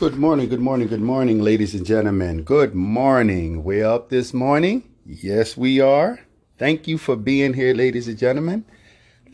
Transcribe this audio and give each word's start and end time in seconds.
Good 0.00 0.16
morning, 0.16 0.48
good 0.48 0.62
morning, 0.62 0.88
good 0.88 1.02
morning, 1.02 1.42
ladies 1.42 1.74
and 1.74 1.84
gentlemen. 1.84 2.42
Good 2.42 2.74
morning. 2.74 3.62
We're 3.62 3.84
up 3.84 4.08
this 4.08 4.32
morning. 4.32 4.88
Yes, 5.04 5.58
we 5.58 5.78
are. 5.78 6.20
Thank 6.56 6.88
you 6.88 6.96
for 6.96 7.16
being 7.16 7.52
here, 7.52 7.74
ladies 7.74 8.08
and 8.08 8.16
gentlemen. 8.16 8.64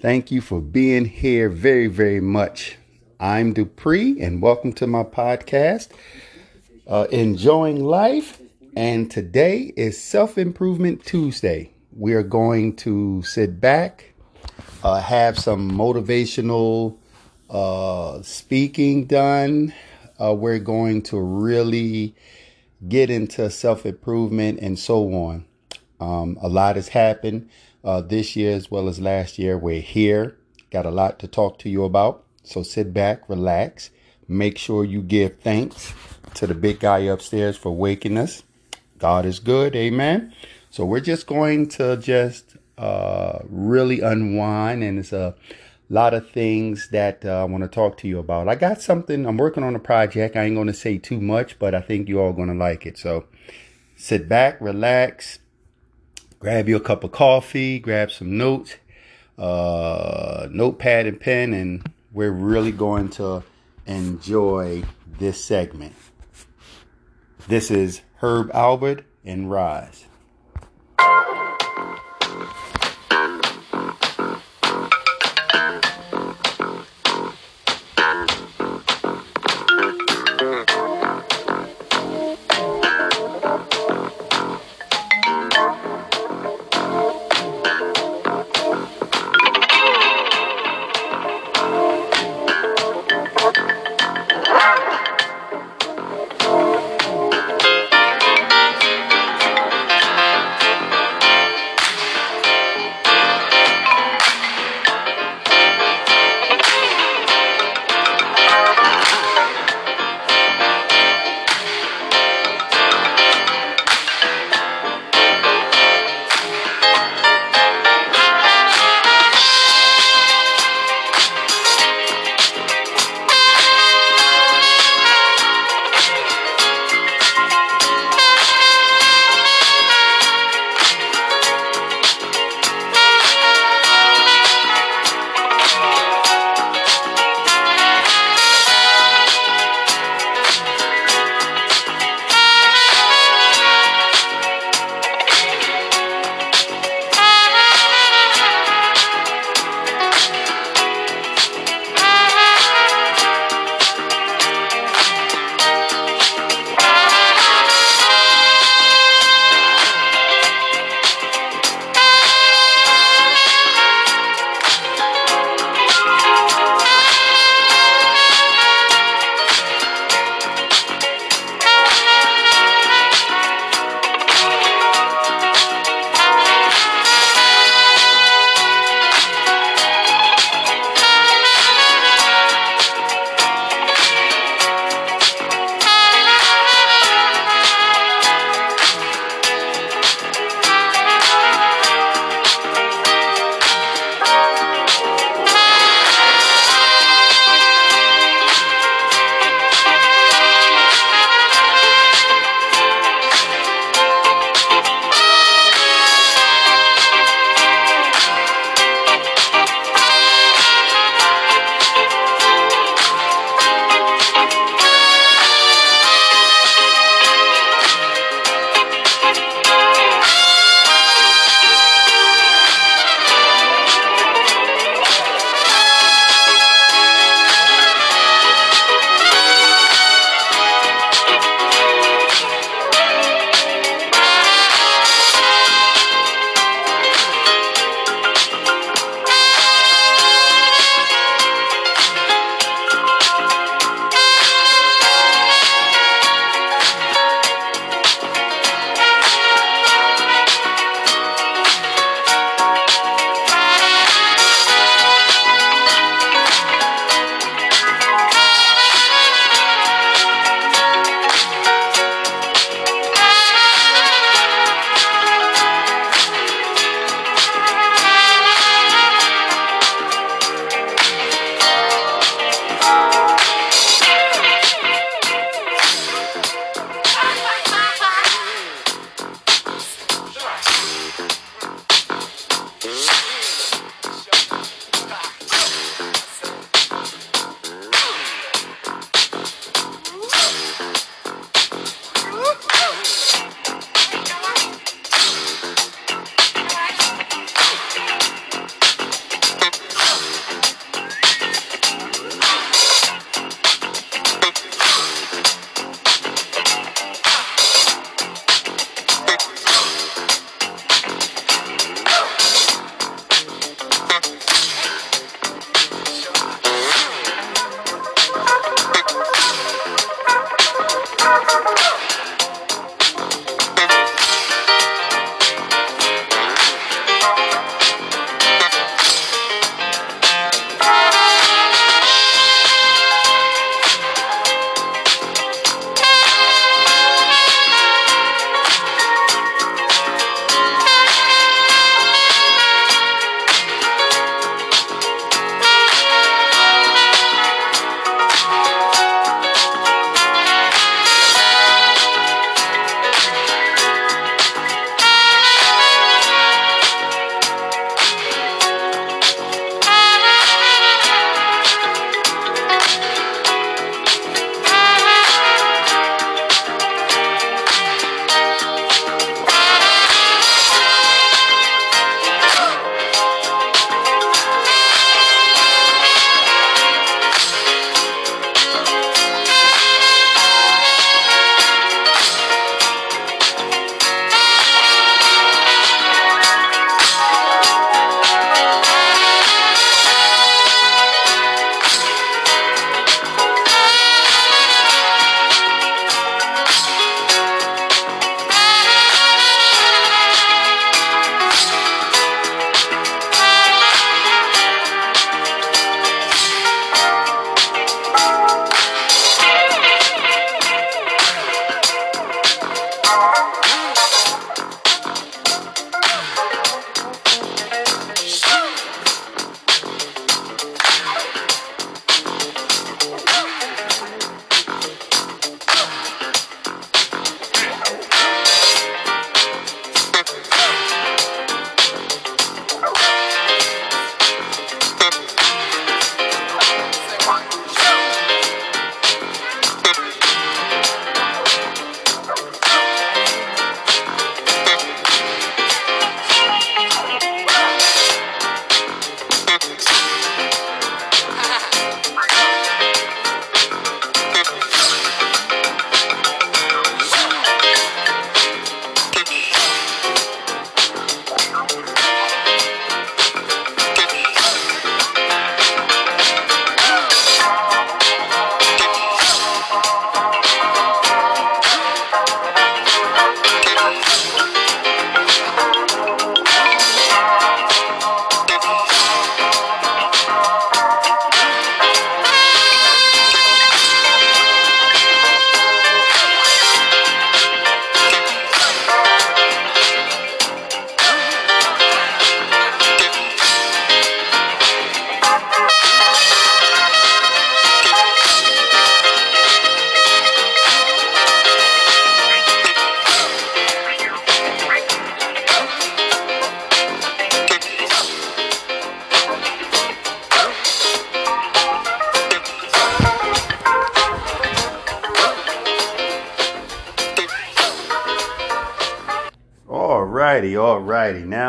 Thank 0.03 0.33
you 0.33 0.41
for 0.41 0.61
being 0.61 1.05
here 1.05 1.49
very, 1.49 1.87
very 1.87 2.21
much. 2.21 2.79
I'm 3.21 3.53
Dupree, 3.53 4.21
and 4.21 4.43
welcome 4.43 4.73
to 4.73 4.89
my 4.89 5.05
podcast, 5.05 5.91
uh, 6.89 7.07
Enjoying 7.13 7.85
Life. 7.85 8.43
And 8.75 9.09
today 9.09 9.73
is 9.77 10.03
Self 10.03 10.37
Improvement 10.37 11.05
Tuesday. 11.05 11.75
We 11.97 12.15
are 12.15 12.25
going 12.25 12.75
to 12.79 13.23
sit 13.23 13.61
back, 13.61 14.15
uh, 14.83 15.01
have 15.01 15.39
some 15.39 15.71
motivational 15.71 16.99
uh, 17.49 18.21
speaking 18.23 19.05
done 19.05 19.73
uh, 20.21 20.35
we're 20.35 20.59
going 20.59 21.03
to 21.03 21.21
really 21.21 22.15
get 22.89 23.11
into 23.11 23.51
self 23.51 23.87
improvement 23.87 24.61
and 24.61 24.79
so 24.79 25.13
on. 25.15 25.45
Um, 25.99 26.39
a 26.43 26.49
lot 26.49 26.77
has 26.77 26.89
happened 26.89 27.49
uh, 27.85 28.01
this 28.01 28.37
year 28.37 28.55
as 28.55 28.71
well 28.71 28.89
as 28.89 29.01
last 29.01 29.39
year. 29.39 29.57
We're 29.57 29.81
here, 29.81 30.37
got 30.71 30.87
a 30.87 30.91
lot 30.91 31.19
to 31.21 31.29
talk 31.29 31.59
to 31.61 31.69
you 31.69 31.85
about. 31.85 32.25
So 32.43 32.63
sit 32.63 32.93
back, 32.93 33.29
relax, 33.29 33.91
make 34.29 34.59
sure 34.59 34.85
you 34.85 35.03
give 35.03 35.39
thanks 35.41 35.93
to 36.35 36.47
the 36.47 36.55
big 36.55 36.81
guy 36.81 36.99
upstairs 36.99 37.57
for 37.57 37.71
waking 37.71 38.19
us. 38.19 38.43
God 38.99 39.27
is 39.27 39.39
good, 39.39 39.75
amen. 39.75 40.33
So 40.71 40.85
we're 40.85 41.01
just 41.01 41.27
going 41.27 41.69
to 41.71 41.97
just 41.97 42.57
uh, 42.79 43.41
really 43.49 44.01
unwind, 44.01 44.83
and 44.83 44.99
it's 44.99 45.13
a 45.13 45.35
lot 45.95 46.15
of 46.15 46.31
things 46.31 46.89
that 46.91 47.25
uh, 47.25 47.43
I 47.43 47.45
want 47.45 47.63
to 47.63 47.69
talk 47.69 47.97
to 47.99 48.09
you 48.09 48.19
about. 48.19 48.49
I 48.49 48.55
got 48.55 48.81
something, 48.81 49.27
I'm 49.27 49.37
working 49.37 49.63
on 49.63 49.77
a 49.77 49.81
project. 49.81 50.37
I 50.37 50.45
ain't 50.45 50.57
going 50.57 50.67
to 50.67 50.75
say 50.75 50.99
too 50.99 51.21
much, 51.21 51.59
but 51.59 51.75
I 51.75 51.81
think 51.81 52.09
you 52.09 52.21
all 52.21 52.33
going 52.33 52.49
to 52.49 52.55
like 52.55 52.87
it. 52.87 52.99
So 52.99 53.27
sit 53.95 54.29
back, 54.29 54.61
relax, 54.61 55.39
grab 56.41 56.69
you 56.69 56.77
a 56.77 56.81
cup 56.81 57.05
of 57.05 57.13
coffee, 57.13 57.79
grab 57.79 58.11
some 58.11 58.37
notes, 58.37 58.77
uh, 59.39 60.49
notepad 60.51 61.07
and 61.07 61.21
pen, 61.21 61.53
and 61.53 61.89
we're 62.13 62.33
really 62.33 62.73
going 62.73 63.09
to 63.11 63.45
enjoy 63.87 64.83
this 65.19 65.45
segment. 65.45 65.95
This 67.47 67.71
is 67.71 68.01
Herb 68.17 68.51
Alpert 68.53 69.05
and 69.25 69.51
Rise. 69.51 70.07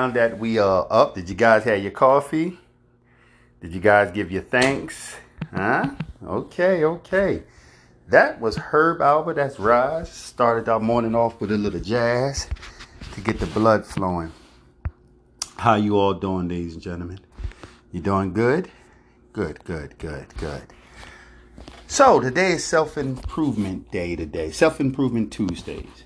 Now 0.08 0.14
that 0.14 0.40
we 0.40 0.58
are 0.58 0.88
up, 0.90 1.16
did 1.16 1.28
you 1.28 1.36
guys 1.36 1.66
have 1.66 1.84
your 1.84 1.92
coffee? 1.92 2.58
Did 3.60 3.74
you 3.74 3.82
guys 3.82 4.10
give 4.14 4.32
your 4.32 4.42
thanks? 4.42 5.18
Huh? 5.54 5.90
Okay, 6.26 6.86
okay. 6.86 7.44
That 8.08 8.40
was 8.40 8.56
Herb 8.56 9.00
Alpert. 9.00 9.36
That's 9.36 9.60
Rise. 9.60 10.10
Started 10.10 10.70
our 10.70 10.80
morning 10.80 11.14
off 11.14 11.42
with 11.42 11.52
a 11.52 11.58
little 11.58 11.82
jazz 11.82 12.48
to 13.16 13.20
get 13.20 13.42
the 13.42 13.48
blood 13.48 13.86
flowing. 13.86 14.32
How 15.58 15.76
you 15.76 15.98
all 15.98 16.14
doing, 16.14 16.48
ladies 16.48 16.76
and 16.76 16.82
gentlemen? 16.82 17.20
You 17.92 18.00
doing 18.00 18.32
good? 18.32 18.72
Good, 19.34 19.62
good, 19.66 19.98
good, 19.98 20.28
good. 20.38 20.64
So 21.88 22.22
today 22.22 22.54
is 22.54 22.64
self-improvement 22.64 23.92
day 23.92 24.16
today. 24.16 24.52
Self-improvement 24.52 25.34
Tuesdays. 25.34 26.06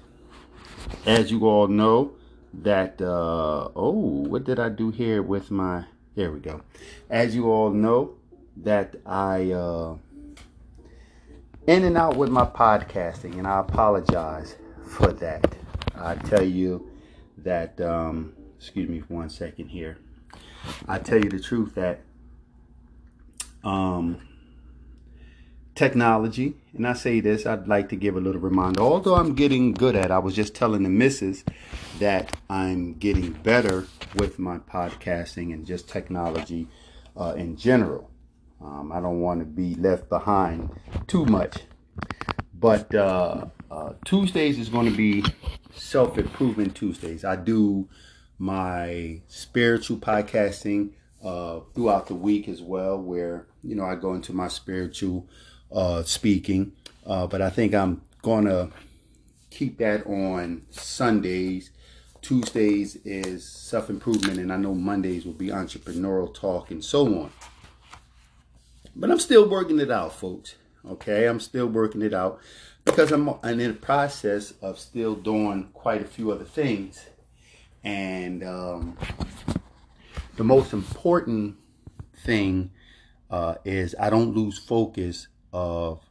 As 1.05 1.29
you 1.29 1.47
all 1.47 1.67
know, 1.67 2.15
that 2.53 3.01
uh 3.01 3.69
oh, 3.75 4.23
what 4.27 4.43
did 4.43 4.59
I 4.59 4.69
do 4.69 4.91
here 4.91 5.21
with 5.21 5.51
my 5.51 5.85
there 6.15 6.31
we 6.31 6.39
go. 6.39 6.61
As 7.09 7.35
you 7.35 7.49
all 7.49 7.71
know, 7.71 8.15
that 8.57 8.95
I 9.05 9.51
uh 9.51 9.95
in 11.67 11.83
and 11.83 11.97
out 11.97 12.17
with 12.17 12.29
my 12.29 12.45
podcasting, 12.45 13.37
and 13.37 13.47
I 13.47 13.59
apologize 13.59 14.55
for 14.85 15.13
that. 15.13 15.55
I 15.95 16.15
tell 16.15 16.43
you 16.43 16.89
that, 17.37 17.79
um, 17.79 18.33
excuse 18.57 18.89
me 18.89 18.99
for 18.99 19.13
one 19.13 19.29
second 19.29 19.69
here. 19.69 19.97
I 20.87 20.99
tell 20.99 21.23
you 21.23 21.29
the 21.29 21.39
truth 21.39 21.75
that 21.75 22.01
um, 23.63 24.27
technology, 25.81 26.53
and 26.77 26.85
I 26.87 26.93
say 26.93 27.21
this, 27.21 27.47
I'd 27.47 27.67
like 27.67 27.89
to 27.89 27.95
give 27.95 28.15
a 28.15 28.19
little 28.19 28.39
reminder. 28.39 28.81
Although 28.81 29.15
I'm 29.15 29.33
getting 29.33 29.73
good 29.73 29.95
at, 29.95 30.11
I 30.11 30.19
was 30.19 30.35
just 30.35 30.53
telling 30.53 30.83
the 30.83 30.89
missus 30.89 31.43
that 31.97 32.37
I'm 32.51 32.93
getting 32.99 33.31
better 33.31 33.87
with 34.15 34.37
my 34.37 34.59
podcasting 34.59 35.51
and 35.55 35.65
just 35.65 35.89
technology 35.89 36.67
uh, 37.17 37.33
in 37.35 37.57
general. 37.57 38.11
Um, 38.63 38.91
I 38.91 39.01
don't 39.01 39.21
want 39.21 39.39
to 39.39 39.45
be 39.47 39.73
left 39.73 40.07
behind 40.07 40.69
too 41.07 41.25
much. 41.25 41.63
But 42.53 42.93
uh, 42.93 43.45
uh, 43.71 43.93
Tuesdays 44.05 44.59
is 44.59 44.69
going 44.69 44.87
to 44.87 44.95
be 44.95 45.25
self 45.73 46.19
improvement 46.19 46.75
Tuesdays. 46.75 47.25
I 47.25 47.37
do 47.37 47.89
my 48.37 49.21
spiritual 49.27 49.97
podcasting 49.97 50.91
uh, 51.23 51.61
throughout 51.73 52.05
the 52.05 52.13
week 52.13 52.47
as 52.47 52.61
well, 52.61 52.99
where 52.99 53.47
you 53.63 53.73
know 53.73 53.85
I 53.85 53.95
go 53.95 54.13
into 54.13 54.31
my 54.31 54.47
spiritual 54.47 55.27
uh, 55.71 56.03
speaking. 56.03 56.73
Uh, 57.05 57.27
but 57.27 57.41
I 57.41 57.49
think 57.49 57.73
I'm 57.73 58.01
going 58.21 58.45
to 58.45 58.69
keep 59.49 59.77
that 59.79 60.05
on 60.05 60.63
Sundays. 60.69 61.71
Tuesdays 62.21 62.97
is 62.97 63.47
self 63.47 63.89
improvement, 63.89 64.39
and 64.39 64.53
I 64.53 64.57
know 64.57 64.75
Mondays 64.75 65.25
will 65.25 65.33
be 65.33 65.47
entrepreneurial 65.47 66.33
talk 66.33 66.71
and 66.71 66.83
so 66.83 67.05
on. 67.07 67.31
But 68.95 69.09
I'm 69.09 69.19
still 69.19 69.49
working 69.49 69.79
it 69.79 69.89
out, 69.89 70.13
folks. 70.13 70.55
Okay, 70.87 71.27
I'm 71.27 71.39
still 71.39 71.67
working 71.67 72.01
it 72.01 72.13
out 72.13 72.39
because 72.85 73.11
I'm, 73.11 73.29
I'm 73.43 73.59
in 73.59 73.71
the 73.73 73.79
process 73.79 74.53
of 74.61 74.79
still 74.79 75.15
doing 75.15 75.69
quite 75.73 76.01
a 76.01 76.05
few 76.05 76.31
other 76.31 76.45
things. 76.45 77.05
And 77.83 78.43
um, 78.43 78.97
the 80.37 80.43
most 80.43 80.73
important 80.73 81.55
thing 82.25 82.71
uh, 83.29 83.55
is 83.63 83.95
I 83.99 84.09
don't 84.09 84.35
lose 84.35 84.57
focus 84.57 85.27
of 85.53 86.01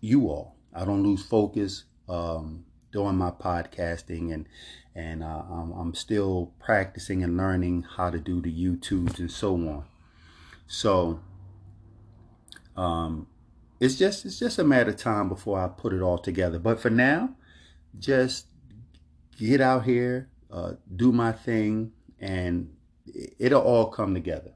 you 0.00 0.28
all. 0.28 0.56
I 0.74 0.84
don't 0.84 1.02
lose 1.02 1.24
focus 1.24 1.84
um, 2.08 2.64
doing 2.92 3.16
my 3.16 3.30
podcasting 3.30 4.32
and 4.32 4.46
and 4.96 5.24
uh, 5.24 5.42
I'm, 5.50 5.72
I'm 5.72 5.94
still 5.94 6.52
practicing 6.60 7.24
and 7.24 7.36
learning 7.36 7.84
how 7.96 8.10
to 8.10 8.18
do 8.18 8.40
the 8.40 8.52
YouTubes 8.52 9.18
and 9.18 9.30
so 9.30 9.54
on. 9.54 9.84
So 10.68 11.20
um, 12.76 13.26
it's 13.80 13.96
just 13.96 14.24
it's 14.24 14.38
just 14.38 14.58
a 14.58 14.64
matter 14.64 14.90
of 14.90 14.96
time 14.96 15.28
before 15.28 15.58
I 15.58 15.68
put 15.68 15.92
it 15.92 16.00
all 16.00 16.18
together. 16.18 16.58
But 16.58 16.80
for 16.80 16.90
now, 16.90 17.34
just 17.98 18.46
get 19.36 19.60
out 19.60 19.84
here, 19.84 20.28
uh, 20.50 20.74
do 20.94 21.12
my 21.12 21.32
thing, 21.32 21.92
and 22.20 22.74
it'll 23.38 23.62
all 23.62 23.86
come 23.86 24.14
together. 24.14 24.52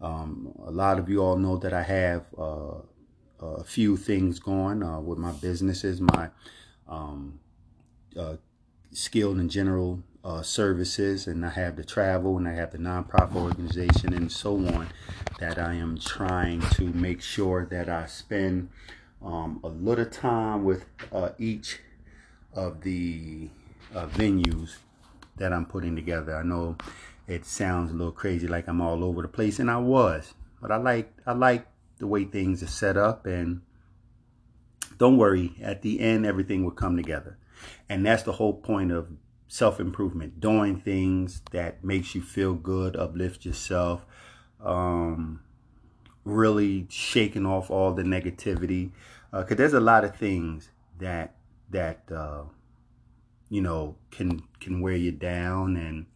Um, 0.00 0.54
a 0.64 0.70
lot 0.70 0.98
of 0.98 1.08
you 1.08 1.22
all 1.22 1.36
know 1.36 1.58
that 1.58 1.72
I 1.72 1.82
have 1.82 2.24
uh, 2.36 2.78
a 3.40 3.64
few 3.64 3.96
things 3.96 4.38
going 4.38 4.82
uh, 4.82 5.00
with 5.00 5.18
my 5.18 5.32
businesses, 5.32 6.00
my 6.00 6.28
um, 6.88 7.40
uh, 8.18 8.36
skilled 8.92 9.38
and 9.38 9.50
general 9.50 10.02
uh, 10.24 10.42
services, 10.42 11.26
and 11.26 11.44
I 11.44 11.50
have 11.50 11.76
the 11.76 11.84
travel, 11.84 12.36
and 12.36 12.46
I 12.46 12.52
have 12.52 12.72
the 12.72 12.78
nonprofit 12.78 13.36
organization, 13.36 14.12
and 14.12 14.30
so 14.30 14.56
on. 14.56 14.88
That 15.38 15.58
I 15.58 15.74
am 15.74 15.98
trying 15.98 16.60
to 16.72 16.84
make 16.84 17.22
sure 17.22 17.64
that 17.66 17.88
I 17.88 18.06
spend 18.06 18.68
um, 19.24 19.60
a 19.64 19.68
little 19.68 20.04
time 20.04 20.64
with 20.64 20.84
uh, 21.12 21.30
each 21.38 21.78
of 22.52 22.82
the 22.82 23.48
uh, 23.94 24.06
venues 24.06 24.76
that 25.36 25.52
I'm 25.52 25.64
putting 25.64 25.96
together. 25.96 26.36
I 26.36 26.42
know 26.42 26.76
it 27.26 27.46
sounds 27.46 27.90
a 27.90 27.94
little 27.94 28.12
crazy, 28.12 28.46
like 28.46 28.68
I'm 28.68 28.82
all 28.82 29.02
over 29.02 29.22
the 29.22 29.28
place, 29.28 29.58
and 29.58 29.70
I 29.70 29.78
was, 29.78 30.34
but 30.60 30.70
I 30.70 30.76
like 30.76 31.10
I 31.26 31.32
like 31.32 31.66
the 32.00 32.08
way 32.08 32.24
things 32.24 32.62
are 32.62 32.66
set 32.66 32.96
up, 32.96 33.24
and 33.26 33.62
don't 34.98 35.16
worry. 35.16 35.54
At 35.62 35.82
the 35.82 36.00
end, 36.00 36.26
everything 36.26 36.64
will 36.64 36.72
come 36.72 36.96
together, 36.96 37.38
and 37.88 38.04
that's 38.04 38.24
the 38.24 38.32
whole 38.32 38.54
point 38.54 38.90
of 38.90 39.08
self-improvement 39.46 40.40
doing 40.40 40.80
things 40.80 41.42
that 41.50 41.82
makes 41.82 42.14
you 42.14 42.22
feel 42.22 42.54
good 42.54 42.94
uplift 42.94 43.44
yourself 43.44 44.06
um, 44.62 45.40
really 46.24 46.86
shaking 46.88 47.44
off 47.44 47.68
all 47.68 47.92
the 47.92 48.02
negativity 48.02 48.92
because 49.32 49.52
uh, 49.52 49.54
there's 49.56 49.72
a 49.72 49.80
lot 49.80 50.04
of 50.04 50.14
things 50.16 50.68
that 50.98 51.34
that 51.70 52.02
uh, 52.14 52.42
you 53.48 53.60
know 53.60 53.96
can 54.10 54.42
can 54.60 54.80
wear 54.80 54.96
you 54.96 55.12
down 55.12 55.76
and 55.76 56.06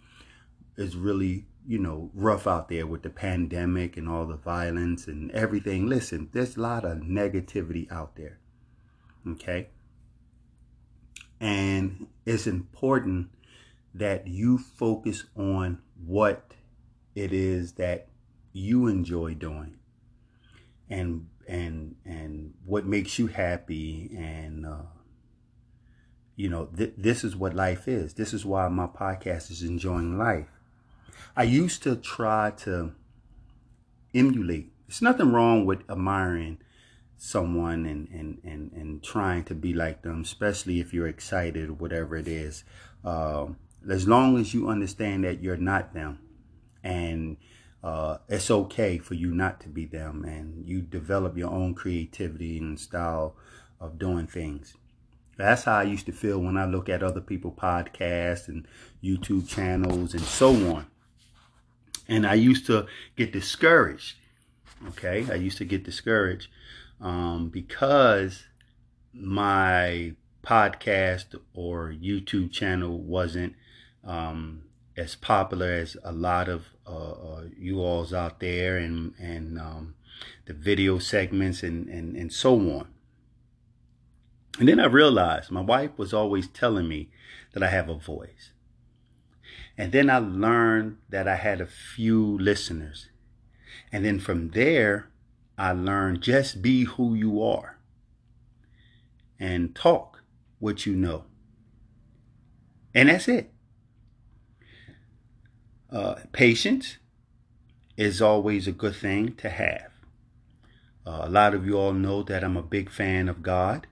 is 0.76 0.96
really 0.96 1.46
you 1.66 1.78
know 1.78 2.10
rough 2.14 2.46
out 2.46 2.68
there 2.68 2.86
with 2.86 3.02
the 3.02 3.10
pandemic 3.10 3.96
and 3.96 4.08
all 4.08 4.26
the 4.26 4.36
violence 4.36 5.06
and 5.06 5.30
everything. 5.32 5.86
Listen 5.86 6.28
there's 6.32 6.56
a 6.56 6.60
lot 6.60 6.84
of 6.84 6.98
negativity 6.98 7.90
out 7.90 8.16
there 8.16 8.38
okay? 9.26 9.68
And 11.40 12.06
it's 12.24 12.46
important 12.46 13.28
that 13.94 14.26
you 14.26 14.58
focus 14.58 15.24
on 15.36 15.78
what 16.04 16.54
it 17.14 17.32
is 17.32 17.72
that 17.72 18.08
you 18.52 18.86
enjoy 18.86 19.34
doing 19.34 19.76
and 20.90 21.26
and 21.46 21.94
and 22.04 22.54
what 22.64 22.86
makes 22.86 23.18
you 23.18 23.26
happy 23.26 24.10
and 24.16 24.66
uh, 24.66 24.82
you 26.34 26.48
know 26.48 26.66
th- 26.76 26.94
this 26.96 27.24
is 27.24 27.36
what 27.36 27.54
life 27.54 27.86
is. 27.86 28.14
This 28.14 28.32
is 28.32 28.44
why 28.44 28.68
my 28.68 28.86
podcast 28.86 29.50
is 29.50 29.62
enjoying 29.62 30.18
life 30.18 30.48
i 31.36 31.42
used 31.42 31.82
to 31.82 31.96
try 31.96 32.50
to 32.50 32.92
emulate 34.14 34.70
there's 34.86 35.02
nothing 35.02 35.32
wrong 35.32 35.64
with 35.66 35.80
admiring 35.90 36.58
someone 37.16 37.86
and, 37.86 38.08
and, 38.10 38.38
and, 38.44 38.72
and 38.72 39.02
trying 39.02 39.44
to 39.44 39.54
be 39.54 39.72
like 39.72 40.02
them, 40.02 40.22
especially 40.22 40.80
if 40.80 40.92
you're 40.92 41.08
excited 41.08 41.70
or 41.70 41.74
whatever 41.74 42.16
it 42.16 42.28
is. 42.28 42.64
Uh, 43.04 43.46
as 43.88 44.06
long 44.06 44.38
as 44.38 44.52
you 44.52 44.68
understand 44.68 45.24
that 45.24 45.42
you're 45.42 45.56
not 45.56 45.94
them 45.94 46.18
and 46.82 47.36
uh, 47.82 48.18
it's 48.28 48.50
okay 48.50 48.98
for 48.98 49.14
you 49.14 49.34
not 49.34 49.60
to 49.60 49.68
be 49.68 49.84
them 49.84 50.24
and 50.24 50.66
you 50.66 50.80
develop 50.80 51.36
your 51.36 51.50
own 51.50 51.74
creativity 51.74 52.58
and 52.58 52.78
style 52.78 53.36
of 53.80 53.98
doing 53.98 54.26
things. 54.26 54.74
That's 55.36 55.64
how 55.64 55.78
I 55.78 55.82
used 55.82 56.06
to 56.06 56.12
feel 56.12 56.38
when 56.38 56.56
I 56.56 56.64
look 56.64 56.88
at 56.88 57.02
other 57.02 57.20
people 57.20 57.52
podcasts 57.52 58.48
and 58.48 58.66
YouTube 59.02 59.48
channels 59.48 60.14
and 60.14 60.22
so 60.22 60.50
on. 60.72 60.86
And 62.08 62.26
I 62.26 62.34
used 62.34 62.66
to 62.66 62.86
get 63.16 63.32
discouraged. 63.32 64.16
Okay, 64.88 65.26
I 65.30 65.34
used 65.36 65.58
to 65.58 65.64
get 65.64 65.84
discouraged 65.84 66.48
um, 67.00 67.48
because 67.48 68.44
my 69.12 70.14
podcast 70.42 71.34
or 71.54 71.88
YouTube 71.90 72.52
channel 72.52 72.98
wasn't 72.98 73.54
um, 74.04 74.64
as 74.96 75.14
popular 75.14 75.72
as 75.72 75.96
a 76.04 76.12
lot 76.12 76.48
of 76.48 76.66
uh, 76.86 77.12
uh, 77.12 77.44
you 77.56 77.80
alls 77.80 78.12
out 78.12 78.40
there 78.40 78.76
and 78.76 79.14
and 79.18 79.58
um, 79.58 79.94
the 80.46 80.52
video 80.52 80.98
segments 80.98 81.62
and, 81.62 81.88
and 81.88 82.16
and 82.16 82.32
so 82.32 82.54
on. 82.54 82.88
And 84.58 84.68
then 84.68 84.78
I 84.78 84.86
realized 84.86 85.50
my 85.50 85.60
wife 85.60 85.90
was 85.96 86.14
always 86.14 86.46
telling 86.46 86.86
me 86.86 87.10
that 87.52 87.62
I 87.62 87.68
have 87.68 87.88
a 87.88 87.94
voice. 87.94 88.50
And 89.76 89.92
then 89.92 90.08
I 90.08 90.18
learned 90.18 90.98
that 91.08 91.26
I 91.26 91.36
had 91.36 91.60
a 91.60 91.66
few 91.66 92.38
listeners. 92.38 93.08
And 93.90 94.04
then 94.04 94.18
from 94.20 94.50
there, 94.50 95.08
I 95.58 95.72
learned 95.72 96.22
just 96.22 96.62
be 96.62 96.84
who 96.84 97.14
you 97.14 97.42
are 97.42 97.78
and 99.38 99.74
talk 99.74 100.22
what 100.58 100.86
you 100.86 100.94
know. 100.94 101.24
And 102.94 103.08
that's 103.08 103.28
it. 103.28 103.52
Uh, 105.90 106.16
patience 106.32 106.98
is 107.96 108.20
always 108.20 108.66
a 108.66 108.72
good 108.72 108.96
thing 108.96 109.34
to 109.36 109.48
have. 109.48 109.90
Uh, 111.06 111.22
a 111.24 111.28
lot 111.28 111.54
of 111.54 111.66
you 111.66 111.78
all 111.78 111.92
know 111.92 112.22
that 112.22 112.42
I'm 112.42 112.56
a 112.56 112.62
big 112.62 112.90
fan 112.90 113.28
of 113.28 113.42
God. 113.42 113.86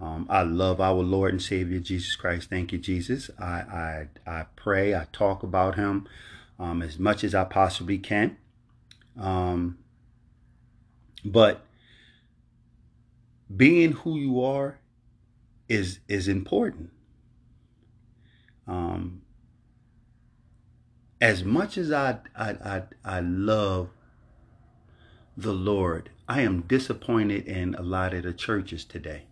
Um, 0.00 0.26
I 0.30 0.42
love 0.42 0.80
our 0.80 1.02
Lord 1.02 1.32
and 1.32 1.42
Savior 1.42 1.78
Jesus 1.78 2.16
Christ. 2.16 2.48
Thank 2.48 2.72
you, 2.72 2.78
Jesus. 2.78 3.30
I 3.38 3.44
I, 3.44 4.08
I 4.26 4.46
pray. 4.56 4.94
I 4.94 5.06
talk 5.12 5.42
about 5.42 5.74
Him 5.74 6.08
um, 6.58 6.82
as 6.82 6.98
much 6.98 7.22
as 7.22 7.34
I 7.34 7.44
possibly 7.44 7.98
can. 7.98 8.36
Um, 9.18 9.78
but 11.24 11.66
being 13.54 13.92
who 13.92 14.16
you 14.16 14.42
are 14.42 14.78
is 15.68 16.00
is 16.08 16.28
important. 16.28 16.90
Um, 18.66 19.22
as 21.20 21.44
much 21.44 21.76
as 21.76 21.92
I, 21.92 22.18
I 22.36 22.50
I 22.50 22.82
I 23.04 23.20
love 23.20 23.90
the 25.36 25.52
Lord, 25.52 26.10
I 26.28 26.40
am 26.42 26.62
disappointed 26.62 27.46
in 27.46 27.74
a 27.74 27.82
lot 27.82 28.14
of 28.14 28.22
the 28.22 28.32
churches 28.32 28.84
today. 28.84 29.24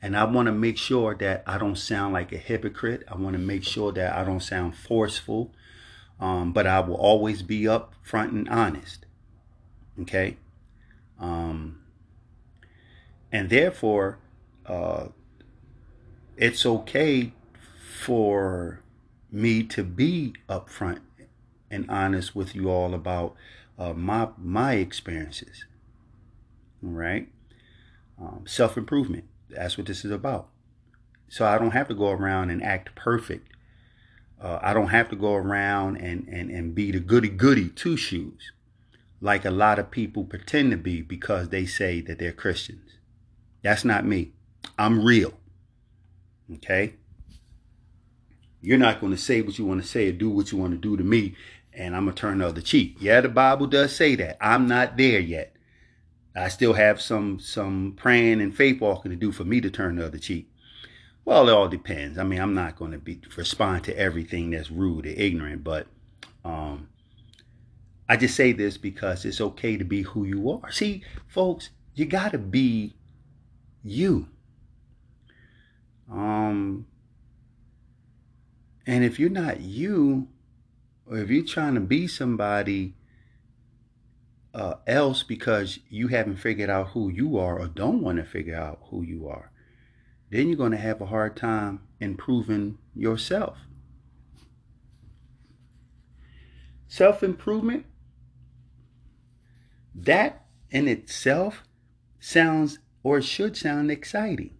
And 0.00 0.16
I 0.16 0.24
want 0.24 0.46
to 0.46 0.52
make 0.52 0.78
sure 0.78 1.14
that 1.16 1.42
I 1.46 1.58
don't 1.58 1.76
sound 1.76 2.12
like 2.12 2.32
a 2.32 2.36
hypocrite. 2.36 3.02
I 3.08 3.16
want 3.16 3.34
to 3.34 3.42
make 3.42 3.64
sure 3.64 3.92
that 3.92 4.14
I 4.14 4.24
don't 4.24 4.42
sound 4.42 4.76
forceful. 4.76 5.52
Um, 6.20 6.52
but 6.52 6.66
I 6.66 6.80
will 6.80 6.96
always 6.96 7.42
be 7.42 7.66
up 7.68 7.94
front 8.02 8.32
and 8.32 8.48
honest. 8.48 9.06
Okay. 10.00 10.36
Um, 11.18 11.80
and 13.32 13.50
therefore, 13.50 14.18
uh, 14.66 15.08
it's 16.36 16.64
okay 16.64 17.32
for 18.00 18.80
me 19.30 19.62
to 19.64 19.84
be 19.84 20.34
upfront 20.48 21.00
and 21.70 21.88
honest 21.90 22.34
with 22.34 22.54
you 22.54 22.70
all 22.70 22.94
about 22.94 23.34
uh, 23.78 23.92
my 23.92 24.28
my 24.38 24.74
experiences. 24.74 25.66
All 26.82 26.90
right, 26.90 27.28
um, 28.20 28.44
self 28.46 28.76
improvement. 28.76 29.27
That's 29.50 29.78
what 29.78 29.86
this 29.86 30.04
is 30.04 30.10
about. 30.10 30.48
So 31.28 31.46
I 31.46 31.58
don't 31.58 31.72
have 31.72 31.88
to 31.88 31.94
go 31.94 32.10
around 32.10 32.50
and 32.50 32.62
act 32.62 32.94
perfect. 32.94 33.52
Uh, 34.40 34.58
I 34.62 34.72
don't 34.72 34.88
have 34.88 35.08
to 35.10 35.16
go 35.16 35.34
around 35.34 35.96
and, 35.96 36.26
and, 36.28 36.50
and 36.50 36.74
be 36.74 36.90
the 36.90 37.00
goody 37.00 37.28
goody 37.28 37.68
two 37.68 37.96
shoes 37.96 38.52
like 39.20 39.44
a 39.44 39.50
lot 39.50 39.78
of 39.78 39.90
people 39.90 40.24
pretend 40.24 40.70
to 40.70 40.76
be 40.76 41.02
because 41.02 41.48
they 41.48 41.66
say 41.66 42.00
that 42.02 42.18
they're 42.18 42.32
Christians. 42.32 42.92
That's 43.62 43.84
not 43.84 44.06
me. 44.06 44.32
I'm 44.78 45.04
real. 45.04 45.34
Okay? 46.54 46.94
You're 48.60 48.78
not 48.78 49.00
going 49.00 49.12
to 49.12 49.18
say 49.18 49.40
what 49.40 49.58
you 49.58 49.64
want 49.64 49.82
to 49.82 49.88
say 49.88 50.08
or 50.08 50.12
do 50.12 50.30
what 50.30 50.52
you 50.52 50.58
want 50.58 50.72
to 50.72 50.78
do 50.78 50.96
to 50.96 51.04
me, 51.04 51.34
and 51.72 51.94
I'm 51.94 52.04
going 52.04 52.14
to 52.14 52.20
turn 52.20 52.38
the 52.38 52.48
other 52.48 52.60
cheek. 52.60 52.96
Yeah, 53.00 53.20
the 53.20 53.28
Bible 53.28 53.66
does 53.66 53.94
say 53.94 54.14
that. 54.16 54.36
I'm 54.40 54.66
not 54.66 54.96
there 54.96 55.20
yet. 55.20 55.54
I 56.42 56.48
still 56.48 56.74
have 56.74 57.00
some 57.00 57.40
some 57.40 57.94
praying 57.96 58.40
and 58.40 58.54
faith 58.54 58.80
walking 58.80 59.10
to 59.10 59.16
do 59.16 59.32
for 59.32 59.44
me 59.44 59.60
to 59.60 59.70
turn 59.70 59.96
the 59.96 60.06
other 60.06 60.18
cheek. 60.18 60.50
Well, 61.24 61.48
it 61.48 61.52
all 61.52 61.68
depends. 61.68 62.18
I 62.18 62.24
mean, 62.24 62.40
I'm 62.40 62.54
not 62.54 62.76
going 62.76 62.92
to 62.92 62.98
be 62.98 63.20
respond 63.36 63.84
to 63.84 63.98
everything 63.98 64.50
that's 64.50 64.70
rude 64.70 65.06
or 65.06 65.10
ignorant, 65.10 65.62
but 65.62 65.86
um, 66.44 66.88
I 68.08 68.16
just 68.16 68.34
say 68.34 68.52
this 68.52 68.78
because 68.78 69.24
it's 69.24 69.40
okay 69.40 69.76
to 69.76 69.84
be 69.84 70.02
who 70.02 70.24
you 70.24 70.50
are. 70.50 70.70
See, 70.70 71.02
folks, 71.26 71.70
you 71.94 72.06
got 72.06 72.32
to 72.32 72.38
be 72.38 72.94
you. 73.82 74.28
Um, 76.10 76.86
and 78.86 79.04
if 79.04 79.18
you're 79.18 79.28
not 79.28 79.60
you, 79.60 80.28
or 81.06 81.18
if 81.18 81.28
you're 81.28 81.44
trying 81.44 81.74
to 81.74 81.80
be 81.80 82.06
somebody 82.06 82.94
uh, 84.58 84.74
else 84.88 85.22
because 85.22 85.78
you 85.88 86.08
haven't 86.08 86.38
figured 86.38 86.68
out 86.68 86.88
who 86.88 87.08
you 87.08 87.38
are 87.38 87.60
or 87.60 87.68
don't 87.68 88.02
want 88.02 88.18
to 88.18 88.24
figure 88.24 88.56
out 88.56 88.80
who 88.90 89.02
you 89.02 89.28
are, 89.28 89.52
then 90.30 90.48
you're 90.48 90.56
going 90.56 90.72
to 90.72 90.76
have 90.76 91.00
a 91.00 91.06
hard 91.06 91.36
time 91.36 91.80
improving 92.00 92.76
yourself. 92.92 93.58
Self 96.88 97.22
improvement, 97.22 97.86
that 99.94 100.44
in 100.70 100.88
itself 100.88 101.62
sounds 102.18 102.80
or 103.04 103.22
should 103.22 103.56
sound 103.56 103.92
exciting. 103.92 104.56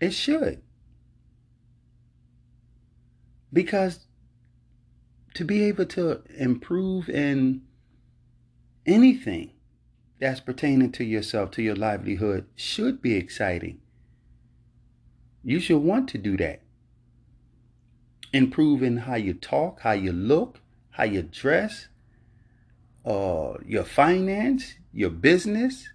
It 0.00 0.14
should. 0.14 0.62
Because 3.52 4.06
to 5.34 5.44
be 5.44 5.62
able 5.64 5.86
to 5.86 6.22
improve 6.36 7.08
in 7.08 7.62
anything 8.86 9.52
that's 10.18 10.40
pertaining 10.40 10.92
to 10.92 11.04
yourself, 11.04 11.50
to 11.52 11.62
your 11.62 11.76
livelihood, 11.76 12.46
should 12.54 13.00
be 13.00 13.14
exciting. 13.16 13.80
You 15.42 15.60
should 15.60 15.78
want 15.78 16.08
to 16.10 16.18
do 16.18 16.36
that. 16.36 16.62
Improving 18.32 18.98
how 18.98 19.16
you 19.16 19.34
talk, 19.34 19.80
how 19.80 19.92
you 19.92 20.12
look, 20.12 20.60
how 20.90 21.04
you 21.04 21.22
dress, 21.22 21.88
uh, 23.04 23.54
your 23.66 23.84
finance, 23.84 24.74
your 24.92 25.10
business, 25.10 25.88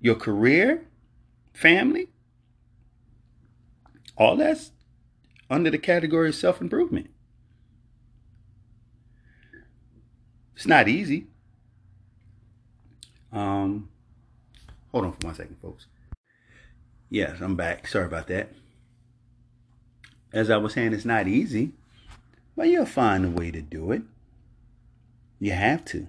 your 0.00 0.14
career, 0.14 0.86
family. 1.52 2.08
All 4.16 4.36
that's 4.36 4.70
under 5.50 5.70
the 5.70 5.78
category 5.78 6.28
of 6.28 6.34
self 6.34 6.60
improvement. 6.60 7.10
It's 10.54 10.66
not 10.66 10.88
easy. 10.88 11.26
Um, 13.32 13.88
hold 14.92 15.04
on 15.04 15.12
for 15.12 15.26
one 15.28 15.34
second, 15.34 15.56
folks. 15.60 15.86
Yes, 17.08 17.40
I'm 17.40 17.56
back. 17.56 17.86
Sorry 17.86 18.06
about 18.06 18.28
that. 18.28 18.52
As 20.32 20.48
I 20.48 20.56
was 20.58 20.74
saying, 20.74 20.92
it's 20.92 21.04
not 21.04 21.26
easy, 21.26 21.72
but 22.56 22.68
you'll 22.68 22.86
find 22.86 23.24
a 23.24 23.30
way 23.30 23.50
to 23.50 23.60
do 23.60 23.90
it. 23.90 24.02
You 25.40 25.52
have 25.52 25.84
to. 25.86 26.06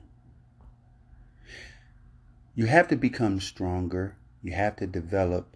You 2.53 2.65
have 2.67 2.87
to 2.89 2.95
become 2.95 3.39
stronger. 3.39 4.15
You 4.43 4.53
have 4.53 4.75
to 4.77 4.87
develop 4.87 5.55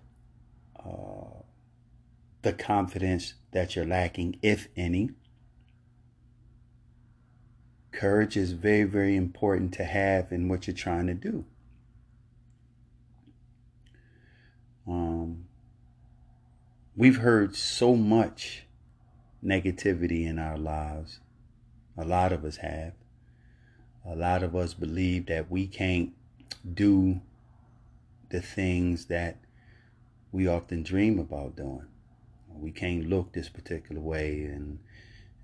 uh, 0.80 1.42
the 2.42 2.54
confidence 2.54 3.34
that 3.52 3.76
you're 3.76 3.86
lacking, 3.86 4.38
if 4.42 4.68
any. 4.76 5.12
Courage 7.92 8.36
is 8.36 8.54
very, 8.54 8.84
very 8.84 9.16
important 9.16 9.74
to 9.74 9.84
have 9.84 10.32
in 10.32 10.48
what 10.48 10.68
you're 10.68 10.76
trying 10.76 11.08
to 11.08 11.14
do. 11.14 11.46
Um, 14.88 15.46
we've 16.96 17.18
heard 17.18 17.56
so 17.56 17.96
much 17.96 18.66
negativity 19.44 20.26
in 20.26 20.40
our 20.40 20.58
lives. 20.58 21.20
A 21.98 22.06
lot 22.06 22.32
of 22.32 22.44
us 22.44 22.58
have. 22.58 22.94
A 24.06 24.16
lot 24.16 24.44
of 24.44 24.56
us 24.56 24.74
believe 24.74 25.26
that 25.28 25.50
we 25.50 25.66
can't 25.66 26.14
do 26.72 27.22
the 28.30 28.42
things 28.42 29.06
that 29.06 29.38
we 30.32 30.48
often 30.48 30.84
dream 30.84 31.18
about 31.20 31.56
doing. 31.56 31.88
We 32.54 32.72
can't 32.72 33.10
look 33.10 33.34
this 33.34 33.50
particular 33.50 34.02
way, 34.02 34.44
and 34.44 34.80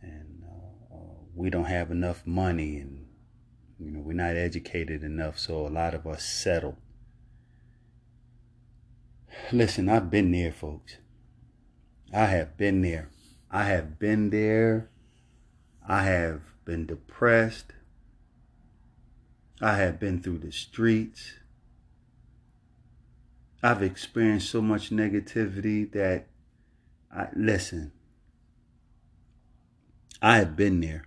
and 0.01 0.43
uh, 0.91 0.97
we 1.35 1.49
don't 1.49 1.65
have 1.65 1.91
enough 1.91 2.25
money 2.25 2.77
and 2.77 3.05
you 3.79 3.91
know 3.91 3.99
we're 3.99 4.13
not 4.13 4.35
educated 4.35 5.03
enough 5.03 5.37
so 5.37 5.67
a 5.67 5.69
lot 5.69 5.93
of 5.93 6.05
us 6.07 6.23
settle 6.23 6.77
listen 9.51 9.89
i've 9.89 10.09
been 10.09 10.31
there 10.31 10.51
folks. 10.51 10.97
I 12.13 12.25
have 12.25 12.57
been 12.57 12.81
there. 12.81 13.09
I 13.49 13.63
have 13.65 13.97
been 13.97 14.31
there. 14.31 14.89
I 15.87 16.03
have 16.03 16.41
been 16.65 16.85
depressed. 16.85 17.73
I 19.61 19.77
have 19.77 19.99
been 19.99 20.21
through 20.21 20.39
the 20.39 20.51
streets. 20.51 21.33
I've 23.63 23.81
experienced 23.81 24.49
so 24.49 24.61
much 24.61 24.89
negativity 24.89 25.89
that 25.91 26.27
i 27.13 27.27
listen 27.35 27.91
i 30.21 30.37
have 30.37 30.55
been 30.55 30.81
there. 30.81 31.05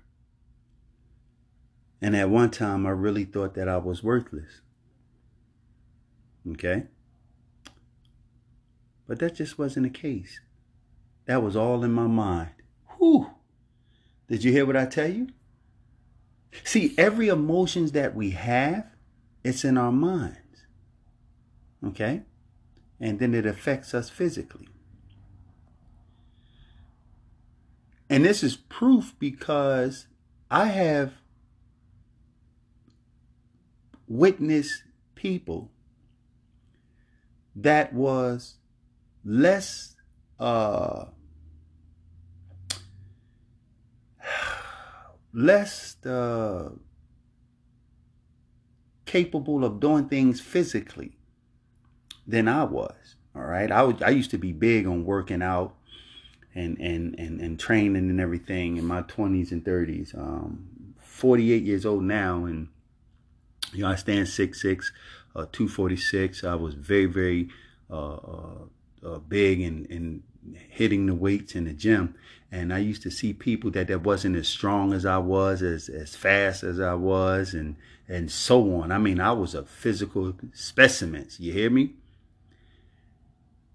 And 2.02 2.16
at 2.16 2.28
one 2.28 2.50
time, 2.50 2.84
I 2.84 2.90
really 2.90 3.24
thought 3.24 3.54
that 3.54 3.68
I 3.68 3.78
was 3.78 4.02
worthless. 4.02 4.60
Okay? 6.50 6.84
But 9.06 9.18
that 9.18 9.34
just 9.34 9.58
wasn't 9.58 9.84
the 9.84 9.98
case. 9.98 10.40
That 11.26 11.42
was 11.42 11.56
all 11.56 11.84
in 11.84 11.92
my 11.92 12.06
mind. 12.06 12.50
Whew. 12.98 13.30
Did 14.28 14.44
you 14.44 14.52
hear 14.52 14.66
what 14.66 14.76
I 14.76 14.86
tell 14.86 15.10
you? 15.10 15.28
See, 16.62 16.94
every 16.96 17.28
emotions 17.28 17.92
that 17.92 18.14
we 18.14 18.30
have, 18.30 18.86
it's 19.42 19.64
in 19.64 19.76
our 19.76 19.92
minds. 19.92 20.38
Okay? 21.84 22.22
And 23.00 23.18
then 23.18 23.34
it 23.34 23.44
affects 23.44 23.92
us 23.92 24.08
physically. 24.08 24.68
And 28.08 28.24
this 28.24 28.42
is 28.42 28.56
proof 28.56 29.14
because 29.18 30.06
I 30.50 30.66
have 30.66 31.14
witnessed 34.06 34.84
people 35.14 35.70
that 37.56 37.92
was 37.92 38.56
less 39.24 39.96
uh, 40.38 41.06
less 45.32 45.96
uh, 46.04 46.70
capable 49.06 49.64
of 49.64 49.80
doing 49.80 50.08
things 50.08 50.40
physically 50.40 51.16
than 52.26 52.48
I 52.48 52.64
was. 52.64 53.16
All 53.36 53.42
right, 53.42 53.70
I, 53.70 53.94
I 54.04 54.10
used 54.10 54.30
to 54.30 54.38
be 54.38 54.52
big 54.52 54.86
on 54.86 55.04
working 55.04 55.42
out 55.42 55.74
and 56.54 56.78
and 56.78 57.18
and, 57.18 57.40
and 57.40 57.58
training 57.58 58.10
and 58.10 58.20
everything 58.20 58.76
in 58.76 58.84
my 58.84 59.02
20s 59.02 59.50
and 59.50 59.64
30s. 59.64 60.16
Um, 60.16 60.94
48 61.00 61.62
years 61.62 61.86
old 61.86 62.04
now, 62.04 62.44
and 62.44 62.68
you 63.72 63.82
know 63.82 63.88
I 63.88 63.96
stand 63.96 64.26
6'6", 64.26 64.84
uh, 65.34 65.46
246. 65.50 66.44
I 66.44 66.54
was 66.54 66.74
very 66.74 67.06
very 67.06 67.48
uh, 67.90 68.16
uh, 69.04 69.18
big 69.18 69.60
and 69.60 69.90
and 69.90 70.22
hitting 70.68 71.06
the 71.06 71.14
weights 71.14 71.54
in 71.54 71.64
the 71.64 71.72
gym. 71.72 72.14
And 72.50 72.72
i 72.72 72.78
used 72.78 73.02
to 73.02 73.10
see 73.10 73.32
people 73.32 73.70
that 73.72 73.88
that 73.88 74.02
wasn't 74.02 74.36
as 74.36 74.46
strong 74.46 74.92
as 74.92 75.04
i 75.04 75.18
was 75.18 75.62
as 75.62 75.88
as 75.88 76.14
fast 76.14 76.62
as 76.62 76.78
i 76.78 76.94
was 76.94 77.54
and 77.54 77.76
and 78.08 78.30
so 78.30 78.74
on. 78.74 78.92
I 78.92 78.98
mean 78.98 79.20
i 79.20 79.32
was 79.32 79.54
a 79.54 79.64
physical 79.64 80.34
specimen 80.52 81.28
you 81.38 81.52
hear 81.52 81.70
me? 81.70 81.94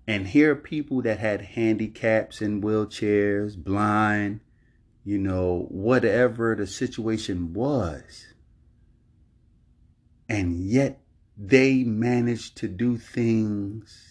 And 0.07 0.27
here 0.27 0.51
are 0.51 0.55
people 0.55 1.03
that 1.03 1.19
had 1.19 1.41
handicaps 1.41 2.41
in 2.41 2.61
wheelchairs 2.61 3.57
blind 3.57 4.41
you 5.03 5.17
know 5.17 5.65
whatever 5.69 6.55
the 6.55 6.67
situation 6.67 7.53
was. 7.53 8.27
And 10.27 10.63
yet 10.63 11.01
they 11.35 11.83
managed 11.83 12.57
to 12.57 12.67
do 12.67 12.97
things 12.97 14.08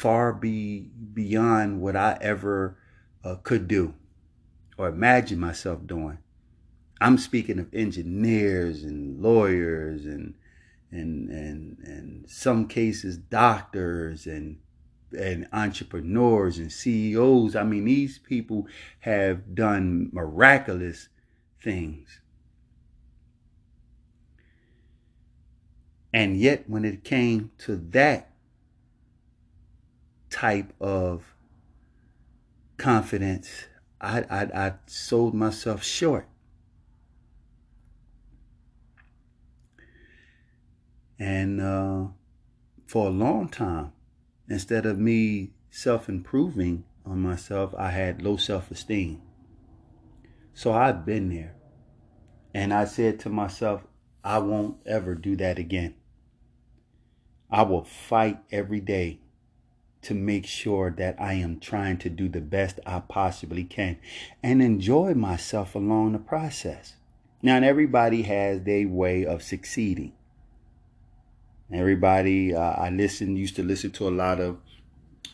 far 0.00 0.32
be 0.32 0.88
beyond 1.12 1.78
what 1.82 1.94
I 1.94 2.16
ever 2.22 2.78
uh, 3.22 3.34
could 3.42 3.68
do 3.68 3.92
or 4.78 4.88
imagine 4.88 5.38
myself 5.38 5.86
doing. 5.86 6.16
I'm 7.02 7.18
speaking 7.18 7.58
of 7.58 7.68
engineers 7.74 8.82
and 8.82 9.20
lawyers 9.20 10.06
and 10.06 10.34
and 10.90 11.28
and 11.28 11.76
and 11.84 12.30
some 12.30 12.66
cases 12.66 13.18
doctors 13.18 14.26
and 14.26 14.56
and 15.12 15.46
entrepreneurs 15.52 16.56
and 16.56 16.72
CEOs. 16.72 17.54
I 17.54 17.64
mean, 17.64 17.84
these 17.84 18.18
people 18.18 18.68
have 19.00 19.54
done 19.54 20.08
miraculous 20.12 21.10
things. 21.62 22.20
And 26.10 26.38
yet, 26.38 26.70
when 26.70 26.86
it 26.86 27.04
came 27.04 27.50
to 27.58 27.76
that 27.90 28.29
type 30.30 30.72
of 30.80 31.34
confidence, 32.76 33.66
I, 34.00 34.22
I, 34.30 34.66
I 34.66 34.72
sold 34.86 35.34
myself 35.34 35.84
short. 35.84 36.26
And 41.18 41.60
uh, 41.60 42.06
for 42.86 43.08
a 43.08 43.10
long 43.10 43.48
time, 43.48 43.92
instead 44.48 44.86
of 44.86 44.98
me 44.98 45.52
self 45.68 46.08
improving 46.08 46.84
on 47.04 47.20
myself, 47.20 47.74
I 47.76 47.90
had 47.90 48.22
low 48.22 48.36
self 48.36 48.70
esteem. 48.70 49.20
So 50.54 50.72
I've 50.72 51.04
been 51.04 51.28
there. 51.28 51.54
And 52.54 52.72
I 52.72 52.84
said 52.84 53.20
to 53.20 53.28
myself, 53.28 53.82
I 54.24 54.38
won't 54.38 54.78
ever 54.86 55.14
do 55.14 55.36
that 55.36 55.58
again. 55.58 55.94
I 57.50 57.62
will 57.62 57.84
fight 57.84 58.38
every 58.50 58.80
day 58.80 59.20
to 60.02 60.14
make 60.14 60.46
sure 60.46 60.90
that 60.90 61.16
I 61.20 61.34
am 61.34 61.60
trying 61.60 61.98
to 61.98 62.08
do 62.08 62.28
the 62.28 62.40
best 62.40 62.80
I 62.86 63.00
possibly 63.00 63.64
can 63.64 63.98
and 64.42 64.62
enjoy 64.62 65.14
myself 65.14 65.74
along 65.74 66.12
the 66.12 66.18
process. 66.18 66.94
Now, 67.42 67.56
everybody 67.56 68.22
has 68.22 68.62
their 68.62 68.86
way 68.88 69.24
of 69.24 69.42
succeeding. 69.42 70.12
Everybody, 71.72 72.54
uh, 72.54 72.60
I 72.60 72.90
listen, 72.90 73.36
used 73.36 73.56
to 73.56 73.62
listen 73.62 73.90
to 73.92 74.08
a 74.08 74.10
lot 74.10 74.40
of 74.40 74.58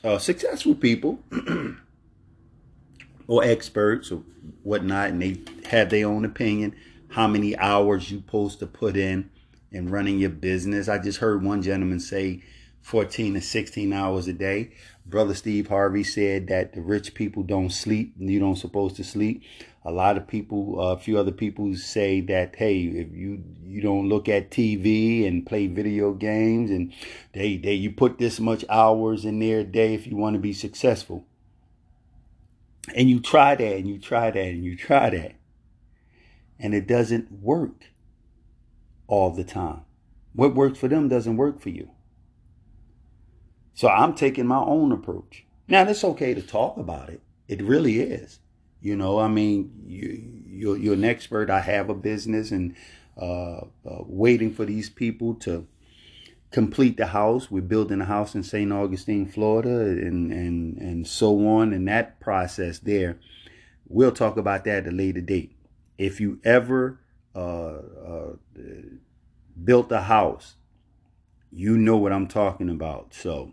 uh, 0.05 0.19
successful 0.19 0.75
people 0.75 1.19
or 3.27 3.43
experts 3.43 4.13
or 4.13 4.23
whatnot, 4.63 5.11
and 5.11 5.23
they 5.23 5.41
have 5.71 5.91
their 5.91 6.07
own 6.07 6.25
opinion. 6.25 6.75
How 7.11 7.27
many 7.27 7.57
hours 7.57 8.11
you 8.11 8.19
supposed 8.19 8.59
to 8.61 8.67
put 8.67 8.97
in 8.97 9.31
in 9.73 9.89
running 9.89 10.19
your 10.19 10.31
business? 10.31 10.89
I 10.89 10.99
just 10.99 11.19
heard 11.19 11.43
one 11.43 11.63
gentleman 11.63 12.01
say 12.01 12.43
14 12.87 13.35
to 13.35 13.41
16 13.41 13.93
hours 13.93 14.29
a 14.29 14.33
day. 14.33 14.71
Brother 15.05 15.35
Steve 15.35 15.67
Harvey 15.67 16.05
said 16.05 16.47
that 16.47 16.73
the 16.73 16.81
rich 16.81 17.15
people 17.15 17.43
don't 17.43 17.71
sleep. 17.71 18.15
You 18.17 18.39
don't 18.39 18.55
supposed 18.55 18.95
to 18.95 19.03
sleep. 19.03 19.43
A 19.85 19.91
lot 19.91 20.17
of 20.17 20.29
people, 20.29 20.81
uh, 20.81 20.95
a 20.95 20.97
few 20.97 21.19
other 21.19 21.33
people 21.33 21.75
say 21.75 22.21
that, 22.21 22.55
hey, 22.55 22.83
if 22.83 23.13
you, 23.13 23.43
you 23.65 23.81
don't 23.81 24.09
look 24.09 24.29
at 24.29 24.53
TV 24.53 25.27
and 25.27 25.45
play 25.45 25.67
video 25.67 26.13
games 26.13 26.71
and 26.71 26.93
they, 27.33 27.57
they, 27.57 27.75
you 27.75 27.91
put 27.91 28.19
this 28.19 28.39
much 28.39 28.65
hours 28.69 29.25
in 29.25 29.41
their 29.41 29.65
day 29.65 29.93
if 29.93 30.07
you 30.07 30.17
want 30.17 30.35
to 30.35 30.41
be 30.41 30.53
successful. 30.53 31.27
And 32.95 33.11
you 33.11 33.19
try 33.19 33.57
that 33.57 33.77
and 33.79 33.89
you 33.89 33.99
try 33.99 34.31
that 34.31 34.47
and 34.47 34.65
you 34.65 34.77
try 34.77 35.11
that. 35.11 35.35
And 36.61 36.73
it 36.73 36.87
doesn't 36.87 37.33
work 37.33 37.87
all 39.09 39.31
the 39.33 39.43
time. 39.43 39.81
What 40.35 40.55
works 40.55 40.79
for 40.79 40.87
them 40.87 41.09
doesn't 41.09 41.37
work 41.37 41.61
for 41.61 41.71
you. 41.71 41.91
So 43.77 43.89
I'm 43.89 44.15
taking 44.15 44.47
my 44.47 44.59
own 44.59 44.91
approach. 44.91 45.45
Now, 45.69 45.83
it's 45.83 46.03
okay 46.03 46.33
to 46.33 46.41
talk 46.41 46.79
about 46.79 47.11
it. 47.11 47.21
It 47.47 47.63
really 47.63 48.01
is. 48.01 48.41
You 48.81 48.97
know, 48.97 49.19
I 49.19 49.29
mean, 49.29 49.85
you, 49.87 50.43
you're, 50.47 50.77
you're 50.79 50.95
an 50.95 51.05
expert. 51.05 51.51
I 51.51 51.61
have 51.61 51.91
a 51.91 51.95
business 51.95 52.51
and 52.51 52.75
uh, 53.21 53.59
uh, 53.59 54.03
waiting 54.07 54.51
for 54.51 54.65
these 54.65 54.89
people 54.89 55.35
to 55.35 55.67
complete 56.51 56.97
the 56.97 57.09
house. 57.09 57.51
We're 57.51 57.61
building 57.61 58.01
a 58.01 58.07
house 58.07 58.35
in 58.35 58.43
St. 58.43 58.73
Augustine, 58.73 59.27
Florida, 59.27 59.69
and, 59.69 60.33
and, 60.33 60.79
and 60.79 61.07
so 61.07 61.47
on. 61.47 61.75
And 61.75 61.87
that 61.87 62.19
process 62.19 62.79
there, 62.79 63.19
we'll 63.89 64.13
talk 64.13 64.39
about 64.39 64.65
that 64.65 64.87
at 64.87 64.93
a 64.93 64.97
later 64.97 65.21
date. 65.21 65.55
If 65.99 66.19
you 66.19 66.41
ever 66.45 66.99
uh, 67.35 67.39
uh 67.39 68.33
built 69.63 69.93
a 69.93 70.01
house, 70.01 70.55
you 71.53 71.77
know 71.77 71.99
what 71.99 72.13
I'm 72.13 72.27
talking 72.27 72.71
about. 72.71 73.13
So, 73.13 73.53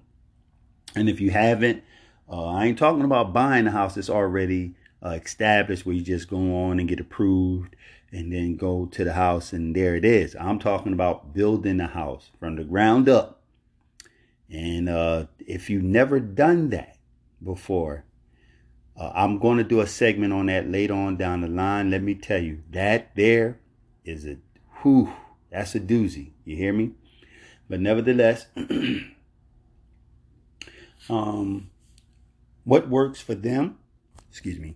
and 0.96 1.10
if 1.10 1.20
you 1.20 1.32
haven't, 1.32 1.84
uh, 2.30 2.46
I 2.46 2.66
ain't 2.66 2.80
talking 2.80 3.04
about 3.04 3.34
buying 3.34 3.68
a 3.68 3.72
house 3.72 3.96
that's 3.96 4.10
already 4.10 4.76
uh, 5.04 5.20
established 5.22 5.86
where 5.86 5.96
you 5.96 6.02
just 6.02 6.30
go 6.30 6.38
on 6.66 6.80
and 6.80 6.88
get 6.88 7.00
approved 7.00 7.76
and 8.12 8.32
then 8.32 8.56
go 8.56 8.86
to 8.86 9.04
the 9.04 9.14
house 9.14 9.54
and 9.54 9.76
there 9.76 9.96
it 9.96 10.06
is. 10.06 10.36
I'm 10.40 10.60
talking 10.60 10.94
about 10.94 11.34
building 11.34 11.80
a 11.80 11.88
house 11.88 12.30
from 12.40 12.56
the 12.56 12.64
ground 12.64 13.10
up. 13.10 13.42
And 14.50 14.88
uh, 14.88 15.26
if 15.40 15.70
you've 15.70 15.84
never 15.84 16.20
done 16.20 16.70
that 16.70 16.98
before, 17.44 18.06
uh, 18.96 19.12
I'm 19.16 19.40
going 19.40 19.58
to 19.58 19.64
do 19.64 19.82
a 19.82 19.88
segment 19.88 20.32
on 20.32 20.46
that 20.46 20.70
later 20.70 20.94
on 20.94 21.18
down 21.18 21.42
the 21.42 21.48
line. 21.48 21.90
Let 21.90 22.04
me 22.04 22.14
tell 22.14 22.42
you, 22.42 22.62
that 22.72 23.16
there 23.16 23.60
is 24.06 24.26
a 24.26 24.38
whew, 24.82 25.12
that's 25.52 25.74
a 25.74 25.80
doozy. 25.80 26.32
You 26.46 26.56
hear 26.56 26.74
me? 26.74 26.92
But 27.68 27.80
nevertheless, 27.80 28.46
um, 31.10 31.70
what 32.64 32.90
works 32.90 33.22
for 33.22 33.36
them, 33.36 33.78
excuse 34.30 34.60
me, 34.60 34.76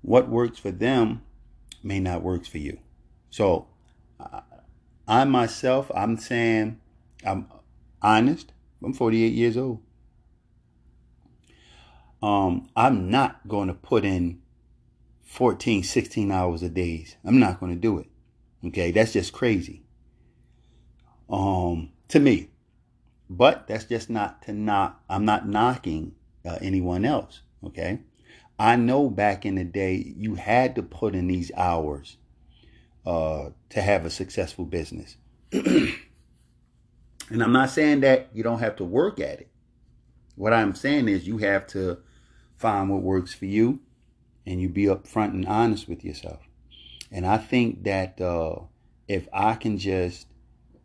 what 0.00 0.28
works 0.28 0.58
for 0.58 0.70
them 0.70 1.22
may 1.82 2.00
not 2.00 2.22
work 2.22 2.44
for 2.44 2.58
you. 2.58 2.78
So 3.30 3.68
I 5.06 5.24
myself, 5.24 5.90
I'm 5.94 6.16
saying 6.16 6.80
I'm 7.24 7.46
honest. 8.00 8.52
I'm 8.84 8.92
48 8.92 9.32
years 9.32 9.56
old. 9.56 9.80
Um, 12.22 12.68
I'm 12.76 13.10
not 13.10 13.48
going 13.48 13.68
to 13.68 13.74
put 13.74 14.04
in 14.04 14.40
14, 15.24 15.82
16 15.82 16.30
hours 16.30 16.62
a 16.62 16.68
day. 16.68 17.06
I'm 17.24 17.38
not 17.38 17.58
going 17.60 17.72
to 17.72 17.78
do 17.78 17.98
it. 17.98 18.06
Okay, 18.64 18.92
that's 18.92 19.12
just 19.12 19.32
crazy. 19.32 19.82
Um, 21.28 21.90
to 22.08 22.20
me, 22.20 22.50
but 23.36 23.66
that's 23.66 23.84
just 23.84 24.10
not 24.10 24.42
to 24.42 24.52
knock, 24.52 25.02
I'm 25.08 25.24
not 25.24 25.48
knocking 25.48 26.14
uh, 26.44 26.58
anyone 26.60 27.04
else. 27.04 27.40
Okay. 27.64 28.00
I 28.58 28.76
know 28.76 29.08
back 29.08 29.46
in 29.46 29.54
the 29.54 29.64
day, 29.64 30.12
you 30.16 30.34
had 30.34 30.74
to 30.76 30.82
put 30.82 31.14
in 31.14 31.26
these 31.26 31.50
hours 31.56 32.18
uh, 33.06 33.50
to 33.70 33.82
have 33.82 34.04
a 34.04 34.10
successful 34.10 34.64
business. 34.64 35.16
and 35.52 35.96
I'm 37.30 37.52
not 37.52 37.70
saying 37.70 38.00
that 38.00 38.28
you 38.34 38.42
don't 38.42 38.60
have 38.60 38.76
to 38.76 38.84
work 38.84 39.18
at 39.18 39.40
it. 39.40 39.48
What 40.36 40.52
I'm 40.52 40.74
saying 40.74 41.08
is 41.08 41.26
you 41.26 41.38
have 41.38 41.66
to 41.68 41.98
find 42.56 42.90
what 42.90 43.02
works 43.02 43.34
for 43.34 43.46
you 43.46 43.80
and 44.46 44.60
you 44.60 44.68
be 44.68 44.84
upfront 44.84 45.30
and 45.30 45.46
honest 45.46 45.88
with 45.88 46.04
yourself. 46.04 46.40
And 47.10 47.26
I 47.26 47.38
think 47.38 47.84
that 47.84 48.20
uh, 48.20 48.60
if 49.08 49.28
I 49.32 49.54
can 49.54 49.78
just 49.78 50.26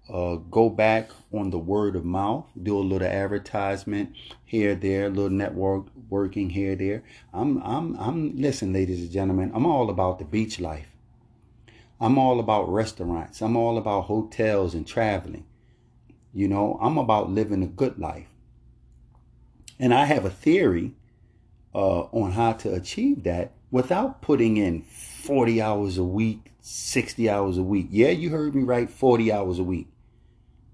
uh, 0.09 0.35
go 0.35 0.69
back 0.69 1.09
on 1.33 1.49
the 1.49 1.57
word 1.57 1.95
of 1.95 2.05
mouth, 2.05 2.45
do 2.61 2.77
a 2.77 2.79
little 2.79 3.07
advertisement 3.07 4.15
here, 4.45 4.75
there, 4.75 5.07
a 5.07 5.09
little 5.09 5.29
network 5.29 5.85
working 6.09 6.49
here, 6.49 6.75
there. 6.75 7.03
I'm, 7.33 7.61
I'm, 7.63 7.95
I'm. 7.99 8.37
Listen, 8.37 8.71
ladies 8.71 9.01
and 9.01 9.11
gentlemen, 9.11 9.51
I'm 9.53 9.65
all 9.65 9.89
about 9.89 10.19
the 10.19 10.25
beach 10.25 10.59
life. 10.59 10.87
I'm 11.99 12.17
all 12.17 12.39
about 12.39 12.71
restaurants. 12.71 13.41
I'm 13.41 13.57
all 13.57 13.77
about 13.77 14.01
hotels 14.01 14.73
and 14.73 14.87
traveling. 14.87 15.45
You 16.33 16.47
know, 16.47 16.77
I'm 16.81 16.97
about 16.97 17.31
living 17.31 17.63
a 17.63 17.67
good 17.67 17.97
life. 17.97 18.27
And 19.79 19.93
I 19.93 20.05
have 20.05 20.23
a 20.23 20.29
theory 20.29 20.93
uh, 21.73 22.01
on 22.11 22.31
how 22.31 22.53
to 22.53 22.73
achieve 22.73 23.23
that 23.23 23.51
without 23.71 24.21
putting 24.21 24.57
in 24.57 24.83
40 24.83 25.61
hours 25.61 25.97
a 25.97 26.03
week, 26.03 26.51
60 26.61 27.29
hours 27.29 27.57
a 27.57 27.63
week. 27.63 27.87
Yeah, 27.89 28.09
you 28.09 28.29
heard 28.29 28.55
me 28.55 28.63
right, 28.63 28.89
40 28.89 29.31
hours 29.31 29.59
a 29.59 29.63
week. 29.63 29.87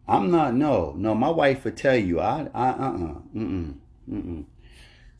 I'm 0.07 0.31
not, 0.31 0.53
no, 0.53 0.93
no, 0.97 1.15
my 1.15 1.29
wife 1.29 1.63
would 1.63 1.77
tell 1.77 1.95
you, 1.95 2.19
I, 2.19 2.49
I, 2.53 2.69
uh-uh, 2.69 3.15
mm-mm, 3.35 3.75
mm-mm. 4.09 4.45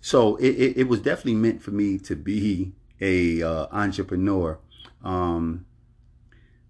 So 0.02 0.36
it, 0.36 0.50
it, 0.50 0.78
it 0.80 0.88
was 0.90 1.00
definitely 1.00 1.36
meant 1.36 1.62
for 1.62 1.72
me 1.72 1.98
to 2.00 2.16
be 2.16 2.74
a 3.00 3.42
uh, 3.42 3.68
entrepreneur. 3.72 4.60
Um, 5.04 5.66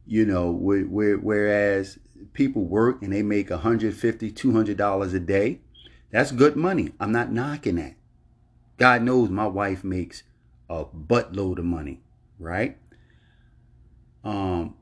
you 0.06 0.26
know, 0.26 0.52
whereas 0.52 1.97
people 2.34 2.63
work 2.63 3.02
and 3.02 3.12
they 3.12 3.23
make 3.23 3.49
150 3.49 4.32
$200 4.32 5.13
a 5.13 5.19
day, 5.19 5.60
that's 6.12 6.32
good 6.32 6.56
money. 6.56 6.91
I'm 6.99 7.12
not 7.12 7.32
knocking 7.32 7.78
that. 7.78 7.95
God 8.78 9.02
knows 9.02 9.30
my 9.30 9.47
wife 9.47 9.84
makes 9.84 10.23
a 10.69 10.86
buttload 10.86 11.58
of 11.58 11.65
money, 11.65 12.02
right? 12.38 12.78
Um, 14.23 14.76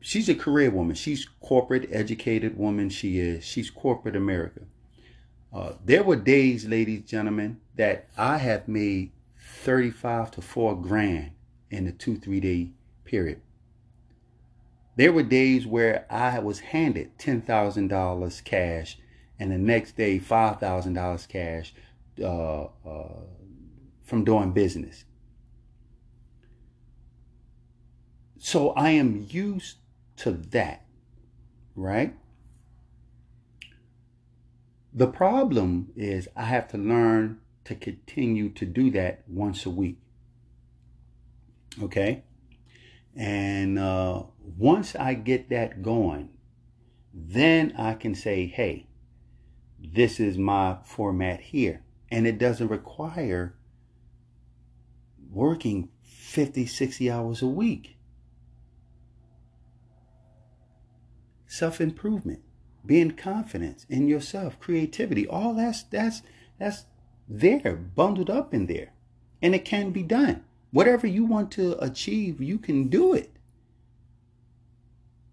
she's 0.00 0.28
a 0.28 0.34
career 0.34 0.70
woman. 0.70 0.94
She's 0.94 1.28
corporate 1.40 1.88
educated 1.92 2.56
woman. 2.56 2.90
She 2.90 3.18
is. 3.18 3.44
She's 3.44 3.70
corporate 3.70 4.16
America. 4.16 4.62
Uh, 5.52 5.72
there 5.84 6.02
were 6.02 6.16
days, 6.16 6.66
ladies, 6.66 7.00
and 7.00 7.08
gentlemen, 7.08 7.60
that 7.76 8.08
I 8.16 8.38
have 8.38 8.68
made 8.68 9.12
35 9.38 10.30
to 10.32 10.42
4 10.42 10.80
grand 10.80 11.32
in 11.70 11.86
a 11.86 11.92
two, 11.92 12.16
three 12.16 12.40
day 12.40 12.70
period. 13.04 13.40
There 14.96 15.12
were 15.12 15.22
days 15.22 15.66
where 15.66 16.06
I 16.10 16.38
was 16.40 16.60
handed 16.60 17.18
$10,000 17.18 18.44
cash 18.44 18.98
and 19.38 19.50
the 19.50 19.58
next 19.58 19.96
day 19.96 20.18
$5,000 20.18 21.28
cash 21.28 21.72
uh, 22.20 22.64
uh, 22.64 23.22
from 24.02 24.24
doing 24.24 24.52
business. 24.52 25.04
So 28.38 28.70
I 28.70 28.90
am 28.90 29.26
used 29.30 29.76
to 30.20 30.32
that, 30.32 30.84
right? 31.74 32.14
The 34.92 35.06
problem 35.06 35.92
is 35.96 36.28
I 36.36 36.44
have 36.44 36.68
to 36.68 36.78
learn 36.78 37.40
to 37.64 37.74
continue 37.74 38.50
to 38.50 38.66
do 38.66 38.90
that 38.90 39.22
once 39.28 39.64
a 39.64 39.70
week. 39.70 39.98
Okay? 41.82 42.24
And 43.16 43.78
uh, 43.78 44.24
once 44.58 44.94
I 44.94 45.14
get 45.14 45.48
that 45.50 45.82
going, 45.82 46.30
then 47.14 47.72
I 47.78 47.94
can 47.94 48.14
say, 48.14 48.46
hey, 48.46 48.86
this 49.78 50.20
is 50.20 50.36
my 50.36 50.78
format 50.84 51.40
here. 51.40 51.82
And 52.10 52.26
it 52.26 52.38
doesn't 52.38 52.68
require 52.68 53.54
working 55.30 55.88
50, 56.02 56.66
60 56.66 57.10
hours 57.10 57.40
a 57.40 57.46
week. 57.46 57.96
Self 61.50 61.80
improvement, 61.80 62.40
being 62.86 63.10
confident 63.10 63.84
in 63.88 64.06
yourself, 64.08 64.58
creativity, 64.60 65.26
all 65.26 65.52
that's 65.52 65.82
that's 65.82 66.22
that's 66.58 66.86
there, 67.28 67.76
bundled 67.76 68.30
up 68.30 68.54
in 68.54 68.66
there. 68.66 68.92
And 69.42 69.54
it 69.54 69.64
can 69.64 69.90
be 69.90 70.02
done. 70.02 70.44
Whatever 70.70 71.06
you 71.06 71.24
want 71.24 71.50
to 71.52 71.76
achieve, 71.82 72.40
you 72.40 72.58
can 72.58 72.88
do 72.88 73.12
it. 73.12 73.32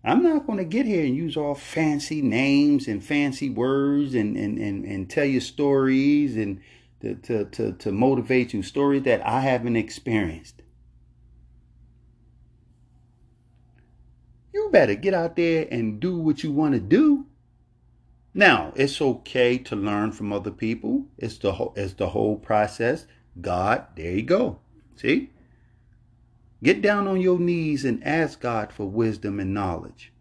I'm 0.03 0.23
not 0.23 0.47
going 0.47 0.57
to 0.57 0.63
get 0.63 0.85
here 0.85 1.05
and 1.05 1.15
use 1.15 1.35
all 1.35 1.53
fancy 1.53 2.21
names 2.21 2.87
and 2.87 3.03
fancy 3.03 3.49
words 3.49 4.15
and, 4.15 4.37
and, 4.37 4.57
and, 4.57 4.85
and 4.85 5.09
tell 5.09 5.25
you 5.25 5.39
stories 5.39 6.37
and 6.37 6.61
to, 7.01 7.15
to, 7.15 7.45
to, 7.45 7.73
to 7.73 7.91
motivate 7.91 8.53
you, 8.53 8.63
stories 8.63 9.03
that 9.03 9.25
I 9.25 9.41
haven't 9.41 9.75
experienced. 9.75 10.56
You 14.67 14.71
better 14.71 14.95
get 14.95 15.13
out 15.13 15.35
there 15.35 15.67
and 15.71 15.99
do 15.99 16.17
what 16.17 16.43
you 16.43 16.51
want 16.51 16.73
to 16.73 16.79
do. 16.79 17.25
Now, 18.33 18.73
it's 18.75 19.01
okay 19.01 19.57
to 19.59 19.75
learn 19.75 20.11
from 20.11 20.31
other 20.31 20.51
people. 20.51 21.05
It's 21.17 21.37
the 21.37 21.53
whole, 21.53 21.73
it's 21.75 21.93
the 21.93 22.09
whole 22.09 22.35
process. 22.35 23.07
God, 23.39 23.85
there 23.95 24.11
you 24.11 24.23
go. 24.23 24.59
See? 24.95 25.31
Get 26.61 26.81
down 26.81 27.07
on 27.07 27.21
your 27.21 27.39
knees 27.39 27.85
and 27.85 28.03
ask 28.03 28.41
God 28.41 28.73
for 28.73 28.85
wisdom 28.85 29.39
and 29.39 29.53
knowledge. 29.53 30.11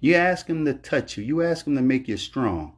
You 0.00 0.14
ask 0.14 0.46
him 0.46 0.64
to 0.64 0.74
touch 0.74 1.16
you. 1.16 1.24
You 1.24 1.42
ask 1.42 1.66
him 1.66 1.76
to 1.76 1.82
make 1.82 2.08
you 2.08 2.16
strong. 2.16 2.74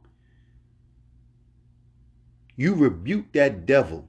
You 2.55 2.73
rebuke 2.73 3.33
that 3.33 3.65
devil 3.65 4.07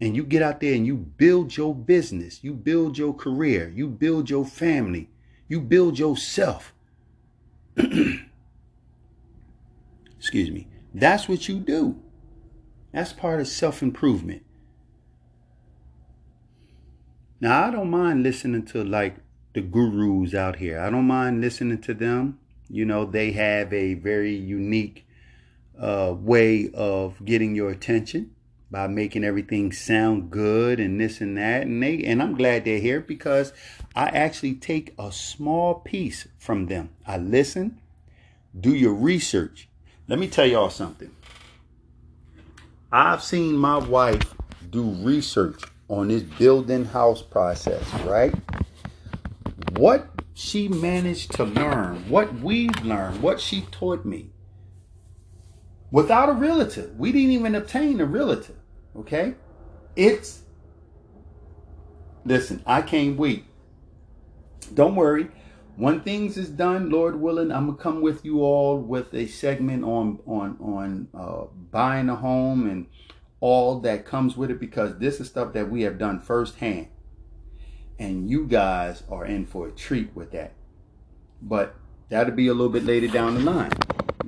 and 0.00 0.14
you 0.14 0.22
get 0.24 0.42
out 0.42 0.60
there 0.60 0.74
and 0.74 0.86
you 0.86 0.96
build 0.96 1.56
your 1.56 1.74
business, 1.74 2.42
you 2.42 2.52
build 2.54 2.96
your 2.96 3.12
career, 3.12 3.72
you 3.74 3.88
build 3.88 4.30
your 4.30 4.44
family, 4.44 5.10
you 5.48 5.60
build 5.60 5.98
yourself. 5.98 6.72
Excuse 10.18 10.50
me. 10.50 10.68
That's 10.94 11.28
what 11.28 11.48
you 11.48 11.58
do. 11.58 12.00
That's 12.92 13.12
part 13.12 13.40
of 13.40 13.48
self 13.48 13.82
improvement. 13.82 14.44
Now, 17.40 17.66
I 17.66 17.70
don't 17.70 17.90
mind 17.90 18.22
listening 18.24 18.64
to 18.66 18.82
like 18.82 19.16
the 19.52 19.60
gurus 19.60 20.34
out 20.34 20.56
here. 20.56 20.80
I 20.80 20.90
don't 20.90 21.06
mind 21.06 21.40
listening 21.40 21.80
to 21.82 21.94
them. 21.94 22.38
You 22.68 22.84
know, 22.84 23.04
they 23.04 23.32
have 23.32 23.72
a 23.72 23.94
very 23.94 24.34
unique 24.34 25.06
uh, 25.78 26.14
way 26.16 26.70
of 26.74 27.24
getting 27.24 27.54
your 27.54 27.70
attention 27.70 28.32
by 28.70 28.86
making 28.86 29.24
everything 29.24 29.72
sound 29.72 30.30
good 30.30 30.78
and 30.78 31.00
this 31.00 31.20
and 31.20 31.38
that 31.38 31.62
and 31.62 31.82
they 31.82 32.02
and 32.04 32.22
I'm 32.22 32.36
glad 32.36 32.64
they're 32.64 32.78
here 32.78 33.00
because 33.00 33.52
I 33.96 34.06
actually 34.08 34.54
take 34.54 34.94
a 34.98 35.10
small 35.10 35.76
piece 35.76 36.28
from 36.38 36.66
them. 36.66 36.90
I 37.06 37.18
listen, 37.18 37.80
do 38.58 38.74
your 38.74 38.94
research. 38.94 39.68
Let 40.06 40.18
me 40.18 40.28
tell 40.28 40.46
y'all 40.46 40.70
something. 40.70 41.14
I've 42.92 43.22
seen 43.22 43.56
my 43.56 43.78
wife 43.78 44.34
do 44.70 44.82
research 44.82 45.62
on 45.88 46.08
this 46.08 46.22
building 46.22 46.84
house 46.84 47.22
process, 47.22 47.82
right? 48.04 48.34
What 49.76 50.08
she 50.34 50.68
managed 50.68 51.32
to 51.32 51.44
learn, 51.44 52.08
what 52.08 52.32
we've 52.40 52.84
learned, 52.84 53.22
what 53.22 53.40
she 53.40 53.62
taught 53.70 54.04
me 54.04 54.30
without 55.90 56.28
a 56.28 56.32
realtor. 56.32 56.90
We 56.96 57.12
didn't 57.12 57.32
even 57.32 57.54
obtain 57.54 58.00
a 58.00 58.06
realtor. 58.06 58.54
Okay? 58.98 59.34
It's 59.96 60.42
listen, 62.24 62.62
I 62.66 62.82
can't 62.82 63.16
wait. 63.16 63.44
Don't 64.74 64.94
worry. 64.94 65.28
When 65.76 66.00
things 66.00 66.36
is 66.36 66.48
done, 66.48 66.90
Lord 66.90 67.20
willing, 67.20 67.52
I'm 67.52 67.66
gonna 67.66 67.78
come 67.78 68.00
with 68.00 68.24
you 68.24 68.42
all 68.42 68.78
with 68.78 69.14
a 69.14 69.26
segment 69.26 69.84
on 69.84 70.20
on 70.26 70.56
on 70.60 71.08
uh, 71.14 71.46
buying 71.70 72.08
a 72.08 72.16
home 72.16 72.68
and 72.68 72.86
all 73.40 73.78
that 73.80 74.04
comes 74.04 74.36
with 74.36 74.50
it 74.50 74.58
because 74.58 74.98
this 74.98 75.20
is 75.20 75.28
stuff 75.28 75.52
that 75.52 75.70
we 75.70 75.82
have 75.82 75.98
done 75.98 76.18
firsthand, 76.18 76.88
and 77.98 78.28
you 78.28 78.46
guys 78.46 79.04
are 79.08 79.24
in 79.24 79.46
for 79.46 79.68
a 79.68 79.70
treat 79.70 80.14
with 80.16 80.32
that. 80.32 80.54
But 81.40 81.76
that'll 82.08 82.34
be 82.34 82.48
a 82.48 82.54
little 82.54 82.72
bit 82.72 82.84
later 82.84 83.06
down 83.06 83.34
the 83.34 83.40
line. 83.40 83.70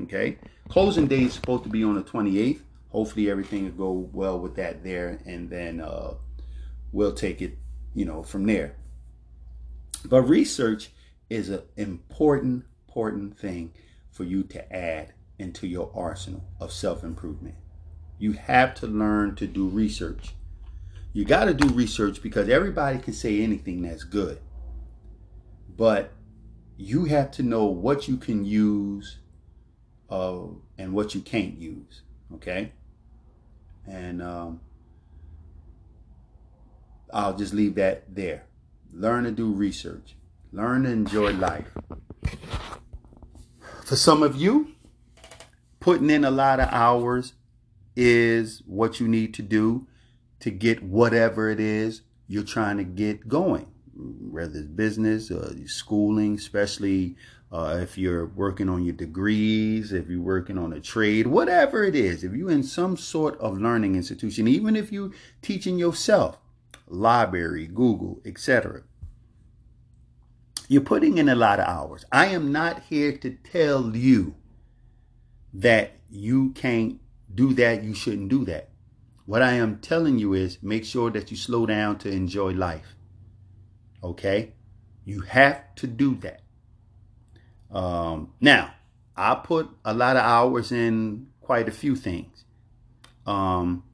Okay, 0.03 0.39
closing 0.69 1.09
day 1.09 1.25
is 1.25 1.35
supposed 1.35 1.65
to 1.65 1.69
be 1.69 1.83
on 1.83 1.97
the 1.97 2.03
28th 2.03 2.61
hopefully 2.91 3.31
everything 3.31 3.65
will 3.65 3.71
go 3.93 4.11
well 4.13 4.39
with 4.39 4.57
that 4.57 4.85
there 4.85 5.21
and 5.25 5.49
then 5.51 5.81
uh, 5.81 6.15
we'll 6.93 7.15
take 7.15 7.41
it 7.41 7.59
you 7.95 8.05
know 8.05 8.23
from 8.23 8.47
there. 8.47 8.75
But 10.05 10.23
research 10.23 10.91
is 11.29 11.49
an 11.49 11.63
important 11.77 12.65
important 12.89 13.39
thing 13.39 13.73
for 14.11 14.25
you 14.25 14.43
to 14.43 14.73
add 14.75 15.13
into 15.39 15.67
your 15.67 15.91
arsenal 15.95 16.45
of 16.61 16.73
self-improvement. 16.73 17.55
You 18.19 18.33
have 18.33 18.75
to 18.77 18.87
learn 18.87 19.37
to 19.37 19.47
do 19.47 19.69
research. 19.69 20.35
You 21.13 21.25
got 21.25 21.47
to 21.47 21.55
do 21.55 21.69
research 21.69 22.23
because 22.23 22.49
everybody 22.49 22.99
can 22.99 23.15
say 23.15 23.41
anything 23.41 23.83
that's 23.83 24.05
good. 24.05 24.41
But 25.77 26.13
you 26.77 27.05
have 27.07 27.31
to 27.33 27.43
know 27.43 27.65
what 27.67 28.09
you 28.09 28.17
can 28.17 28.45
use 28.45 29.19
uh, 30.11 30.43
and 30.77 30.93
what 30.93 31.15
you 31.15 31.21
can't 31.21 31.57
use 31.57 32.03
okay 32.35 32.73
and 33.91 34.23
um, 34.23 34.61
I'll 37.13 37.37
just 37.37 37.53
leave 37.53 37.75
that 37.75 38.15
there. 38.15 38.45
Learn 38.93 39.25
to 39.25 39.33
do 39.33 39.53
research. 39.53 40.15
Learn 40.53 40.85
to 40.85 40.91
enjoy 40.91 41.33
life. 41.33 41.69
For 43.85 43.97
some 43.97 44.23
of 44.23 44.37
you, 44.37 44.73
putting 45.81 46.11
in 46.11 46.25
a 46.25 46.31
lot 46.31 46.61
of 46.61 46.69
hours 46.71 47.35
is 47.97 48.63
what 48.67 49.01
you 49.01 49.09
need 49.09 49.35
to 49.35 49.43
do 49.43 49.87
to 50.39 50.51
get 50.51 50.83
whatever 50.83 51.51
it 51.51 51.61
is 51.61 52.03
you're 52.29 52.45
trying 52.45 52.77
to 52.77 52.85
get 52.85 53.29
going, 53.29 53.67
whether 53.95 54.61
it's 54.61 54.69
business 54.69 55.31
or 55.31 55.53
schooling, 55.67 56.37
especially 56.37 57.17
uh, 57.53 57.79
if 57.81 57.99
you're 57.99 58.27
working 58.27 58.69
on 58.69 58.85
your 58.85 58.95
degrees, 58.95 59.93
if 59.93 60.09
you're 60.09 60.21
working 60.21 60.57
on 60.57 60.73
a 60.73 60.81
trade, 60.81 61.27
whatever 61.27 61.83
it 61.85 61.97
is, 61.97 62.23
if 62.23 62.33
you're 62.33 62.51
in 62.51 62.63
some 62.63 62.97
sort 62.97 63.39
of 63.41 63.59
learning 63.59 63.97
institution, 63.97 64.47
even 64.47 64.77
if 64.77 64.93
you're 64.93 65.11
teaching 65.43 65.77
yourself, 65.77 66.39
library, 66.87 67.67
Google, 67.67 68.21
etc. 68.25 68.83
You're 70.69 70.83
putting 70.83 71.19
in 71.19 71.29
a 71.29 71.35
lot 71.35 71.59
of 71.59 71.67
hours. 71.67 72.05
I 72.13 72.27
am 72.27 72.53
not 72.53 72.85
here 72.85 73.17
to 73.19 73.31
tell 73.31 73.97
you 73.97 74.37
that 75.53 75.97
you 76.09 76.51
can't 76.51 77.01
do 77.35 77.53
that, 77.55 77.83
you 77.83 77.95
shouldn't 77.95 78.29
do 78.29 78.45
that. 78.45 78.71
What 79.27 79.43
I 79.43 79.53
am 79.53 79.79
telling 79.79 80.19
you 80.19 80.35
is 80.35 80.59
make 80.63 80.85
sure 80.85 81.11
that 81.11 81.31
you 81.33 81.37
slow 81.37 81.67
down 81.67 81.99
to 81.99 82.11
enjoy 82.11 82.53
life. 82.53 82.95
Okay? 84.03 84.53
You 85.05 85.23
have 85.23 85.75
to 85.77 85.89
do 85.89 86.15
that. 86.17 86.43
Um, 87.73 88.33
now, 88.41 88.75
I 89.17 89.35
put 89.35 89.71
a 89.85 89.95
lot 89.95 90.17
of 90.17 90.23
hours 90.23 90.73
in 90.73 91.29
quite 91.41 91.69
a 91.69 91.73
few 91.73 91.95
things. 91.95 92.45
Um, 93.27 93.85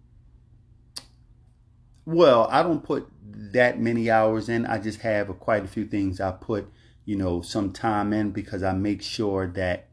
well, 2.05 2.47
I 2.51 2.63
don't 2.63 2.83
put 2.83 3.09
that 3.53 3.81
many 3.81 4.11
hours 4.11 4.49
in. 4.49 4.65
I 4.67 4.79
just 4.79 5.01
have 5.01 5.29
a, 5.29 5.35
quite 5.35 5.65
a 5.65 5.69
few 5.69 5.85
things 5.85 6.21
I 6.21 6.33
put, 6.33 6.71
you 7.05 7.17
know, 7.17 7.43
some 7.43 7.73
time 7.73 8.13
in 8.13 8.31
because 8.31 8.63
I 8.63 8.73
make 8.73 9.03
sure 9.03 9.49
that 9.49 9.89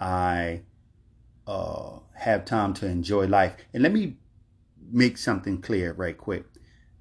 I 0.00 0.62
uh, 1.46 1.98
have 2.14 2.44
time 2.44 2.74
to 2.74 2.86
enjoy 2.86 3.26
life. 3.26 3.54
And 3.74 3.82
let 3.82 3.92
me 3.92 4.16
make 4.90 5.18
something 5.18 5.60
clear 5.60 5.92
right 5.92 6.16
quick. 6.16 6.44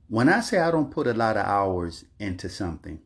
When 0.08 0.28
I 0.28 0.42
say 0.42 0.60
I 0.60 0.72
don't 0.72 0.92
put 0.92 1.08
a 1.08 1.13
lot 1.13 1.38
of 1.38 1.46
hours 1.46 2.06
into 2.20 2.50
something, 2.50 3.00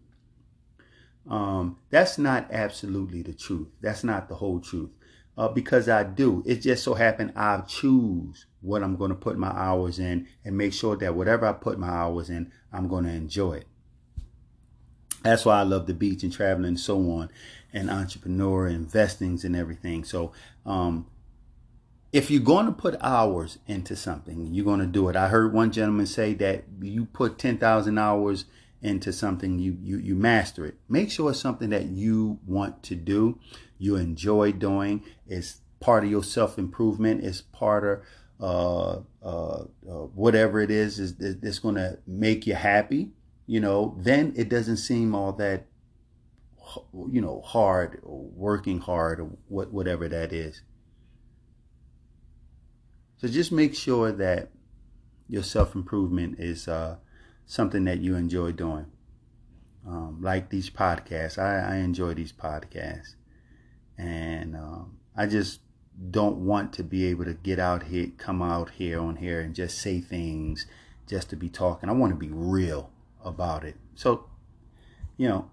um, 1.29 1.77
that's 1.89 2.17
not 2.17 2.51
absolutely 2.51 3.21
the 3.21 3.33
truth. 3.33 3.69
That's 3.81 4.03
not 4.03 4.27
the 4.27 4.35
whole 4.35 4.59
truth. 4.59 4.91
Uh, 5.35 5.47
because 5.47 5.89
I 5.89 6.03
do. 6.03 6.43
It 6.45 6.61
just 6.61 6.83
so 6.83 6.93
happened 6.93 7.33
I 7.35 7.61
choose 7.61 8.45
what 8.61 8.83
I'm 8.83 8.95
going 8.95 9.09
to 9.09 9.15
put 9.15 9.37
my 9.37 9.49
hours 9.49 9.97
in 9.97 10.27
and 10.45 10.57
make 10.57 10.73
sure 10.73 10.95
that 10.97 11.15
whatever 11.15 11.47
I 11.47 11.53
put 11.53 11.79
my 11.79 11.89
hours 11.89 12.29
in, 12.29 12.51
I'm 12.71 12.87
going 12.87 13.05
to 13.05 13.11
enjoy 13.11 13.53
it. 13.53 13.67
That's 15.23 15.45
why 15.45 15.59
I 15.59 15.63
love 15.63 15.87
the 15.87 15.93
beach 15.93 16.21
and 16.23 16.31
traveling 16.31 16.67
and 16.67 16.79
so 16.79 16.97
on, 17.11 17.29
and 17.71 17.89
entrepreneur 17.89 18.67
investings 18.67 19.43
and 19.43 19.55
everything. 19.55 20.03
So, 20.03 20.33
um, 20.65 21.07
if 22.11 22.29
you're 22.29 22.41
going 22.41 22.67
to 22.67 22.71
put 22.71 22.95
hours 23.01 23.57
into 23.65 23.95
something, 23.95 24.53
you're 24.53 24.65
going 24.65 24.81
to 24.81 24.85
do 24.85 25.09
it. 25.09 25.15
I 25.15 25.29
heard 25.29 25.51
one 25.51 25.71
gentleman 25.71 26.05
say 26.05 26.35
that 26.35 26.65
you 26.79 27.05
put 27.05 27.39
10,000 27.39 27.97
hours 27.97 28.45
into 28.83 29.13
something, 29.13 29.57
you, 29.57 29.77
you, 29.81 29.97
you 29.97 30.15
master 30.15 30.65
it. 30.65 30.75
Make 30.89 31.09
sure 31.09 31.31
it's 31.31 31.39
something 31.39 31.69
that 31.69 31.85
you 31.85 32.39
want 32.45 32.83
to 32.83 32.95
do, 32.95 33.39
you 33.79 33.95
enjoy 33.95 34.51
doing. 34.51 35.03
It's 35.25 35.61
part 35.79 36.03
of 36.03 36.11
your 36.11 36.23
self 36.23 36.57
improvement. 36.57 37.23
It's 37.23 37.41
part 37.41 37.83
of 37.85 38.01
uh, 38.43 39.01
uh, 39.25 39.63
uh, 39.89 40.05
whatever 40.15 40.59
it 40.59 40.69
is, 40.69 40.99
is 40.99 41.15
that's 41.15 41.59
going 41.59 41.75
to 41.75 41.97
make 42.05 42.45
you 42.45 42.55
happy. 42.55 43.11
You 43.47 43.61
know, 43.61 43.95
then 43.99 44.33
it 44.35 44.49
doesn't 44.49 44.77
seem 44.77 45.15
all 45.15 45.31
that, 45.33 45.65
you 46.93 47.21
know, 47.21 47.41
hard 47.41 48.01
or 48.03 48.19
working 48.35 48.79
hard 48.79 49.19
or 49.21 49.29
what, 49.47 49.71
whatever 49.71 50.09
that 50.09 50.33
is. 50.33 50.61
So 53.17 53.29
just 53.29 53.53
make 53.53 53.75
sure 53.75 54.11
that 54.11 54.49
your 55.29 55.43
self 55.43 55.73
improvement 55.73 56.39
is 56.39 56.67
uh, 56.67 56.97
something 57.45 57.85
that 57.85 57.99
you 57.99 58.15
enjoy 58.15 58.51
doing. 58.51 58.85
Um, 59.85 60.19
like 60.21 60.49
these 60.49 60.69
podcasts, 60.69 61.37
I, 61.37 61.73
I, 61.73 61.75
enjoy 61.77 62.13
these 62.13 62.31
podcasts, 62.31 63.15
and 63.97 64.55
um, 64.55 64.97
I 65.13 65.25
just 65.25 65.59
don't 66.09 66.37
want 66.45 66.71
to 66.73 66.83
be 66.83 67.05
able 67.07 67.25
to 67.25 67.33
get 67.33 67.59
out 67.59 67.83
here, 67.83 68.07
come 68.17 68.41
out 68.41 68.69
here 68.71 69.01
on 69.01 69.17
here, 69.17 69.41
and 69.41 69.53
just 69.53 69.79
say 69.79 69.99
things 69.99 70.67
just 71.05 71.29
to 71.31 71.35
be 71.35 71.49
talking. 71.49 71.89
I 71.89 71.91
want 71.91 72.13
to 72.13 72.17
be 72.17 72.29
real 72.31 72.91
about 73.25 73.65
it. 73.65 73.75
So, 73.93 74.29
you 75.17 75.27
know, 75.27 75.51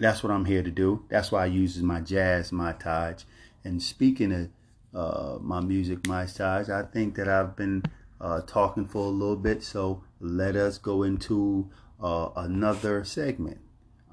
that's 0.00 0.24
what 0.24 0.32
I'm 0.32 0.46
here 0.46 0.64
to 0.64 0.70
do. 0.70 1.04
That's 1.08 1.30
why 1.30 1.44
I 1.44 1.46
use 1.46 1.80
my 1.80 2.00
jazz 2.00 2.50
montage. 2.50 3.24
And 3.62 3.80
speaking 3.80 4.32
of 4.32 4.48
uh, 4.94 5.38
my 5.40 5.60
music, 5.60 6.06
my 6.06 6.26
size. 6.26 6.70
I 6.70 6.82
think 6.82 7.14
that 7.16 7.28
I've 7.28 7.56
been 7.56 7.82
uh, 8.20 8.40
talking 8.42 8.86
for 8.86 9.06
a 9.06 9.10
little 9.10 9.36
bit, 9.36 9.62
so 9.62 10.02
let 10.20 10.56
us 10.56 10.78
go 10.78 11.02
into 11.02 11.70
uh, 12.00 12.30
another 12.36 13.04
segment. 13.04 13.60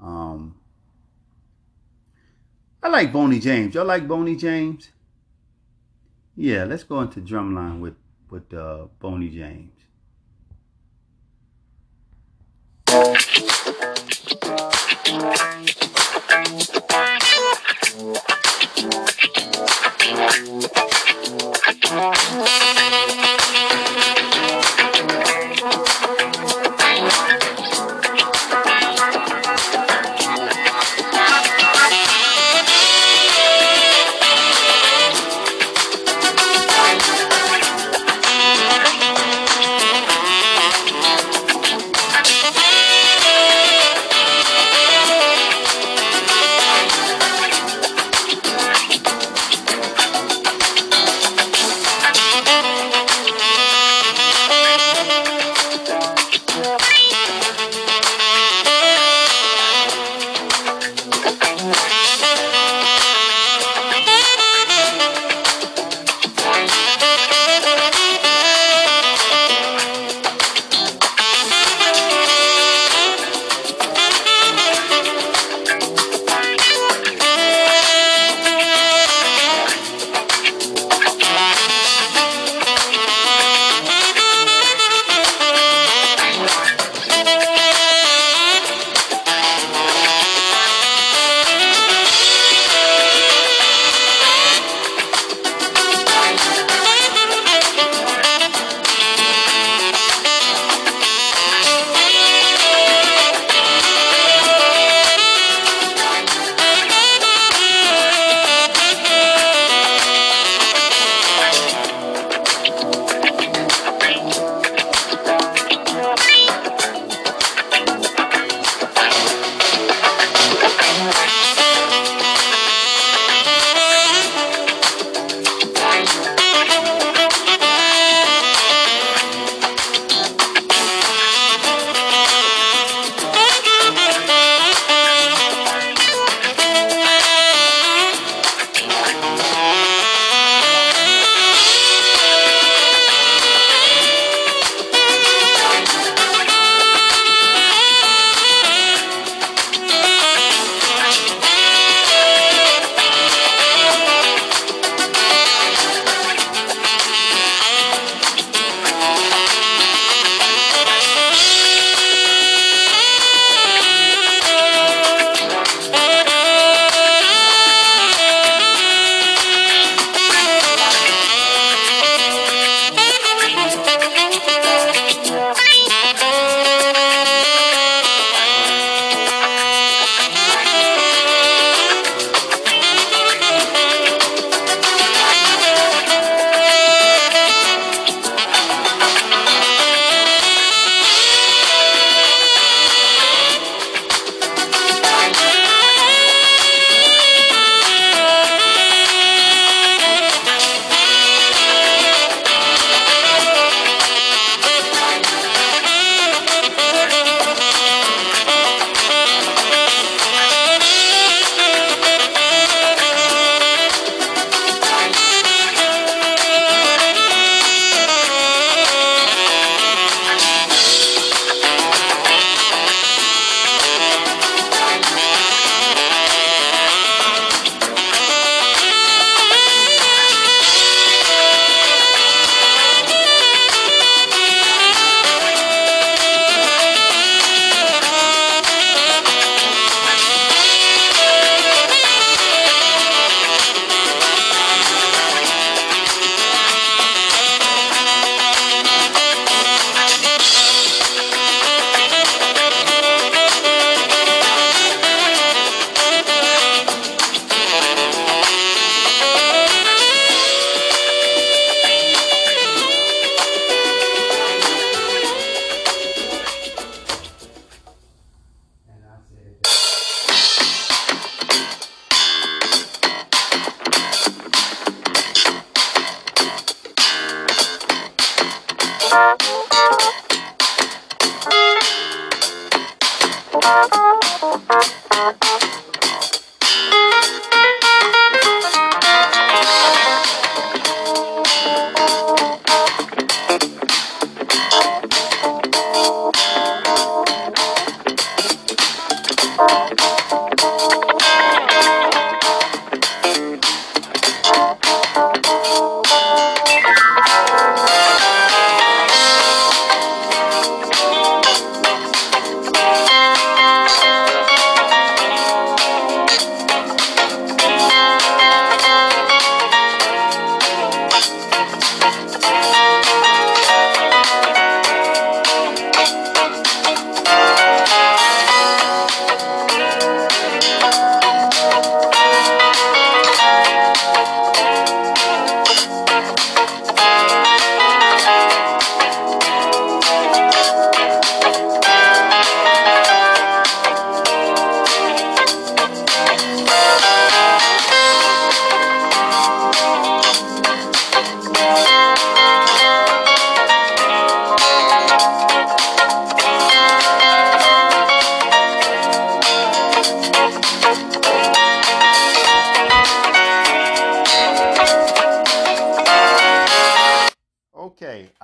Um, 0.00 0.56
I 2.82 2.88
like 2.88 3.12
Boney 3.12 3.40
James. 3.40 3.74
Y'all 3.74 3.84
like 3.84 4.06
Boney 4.06 4.36
James? 4.36 4.90
Yeah, 6.36 6.64
let's 6.64 6.84
go 6.84 7.00
into 7.00 7.20
drumline 7.20 7.80
with 7.80 7.96
with 8.30 8.52
uh, 8.52 8.86
Boney 9.00 9.30
James. 9.30 9.75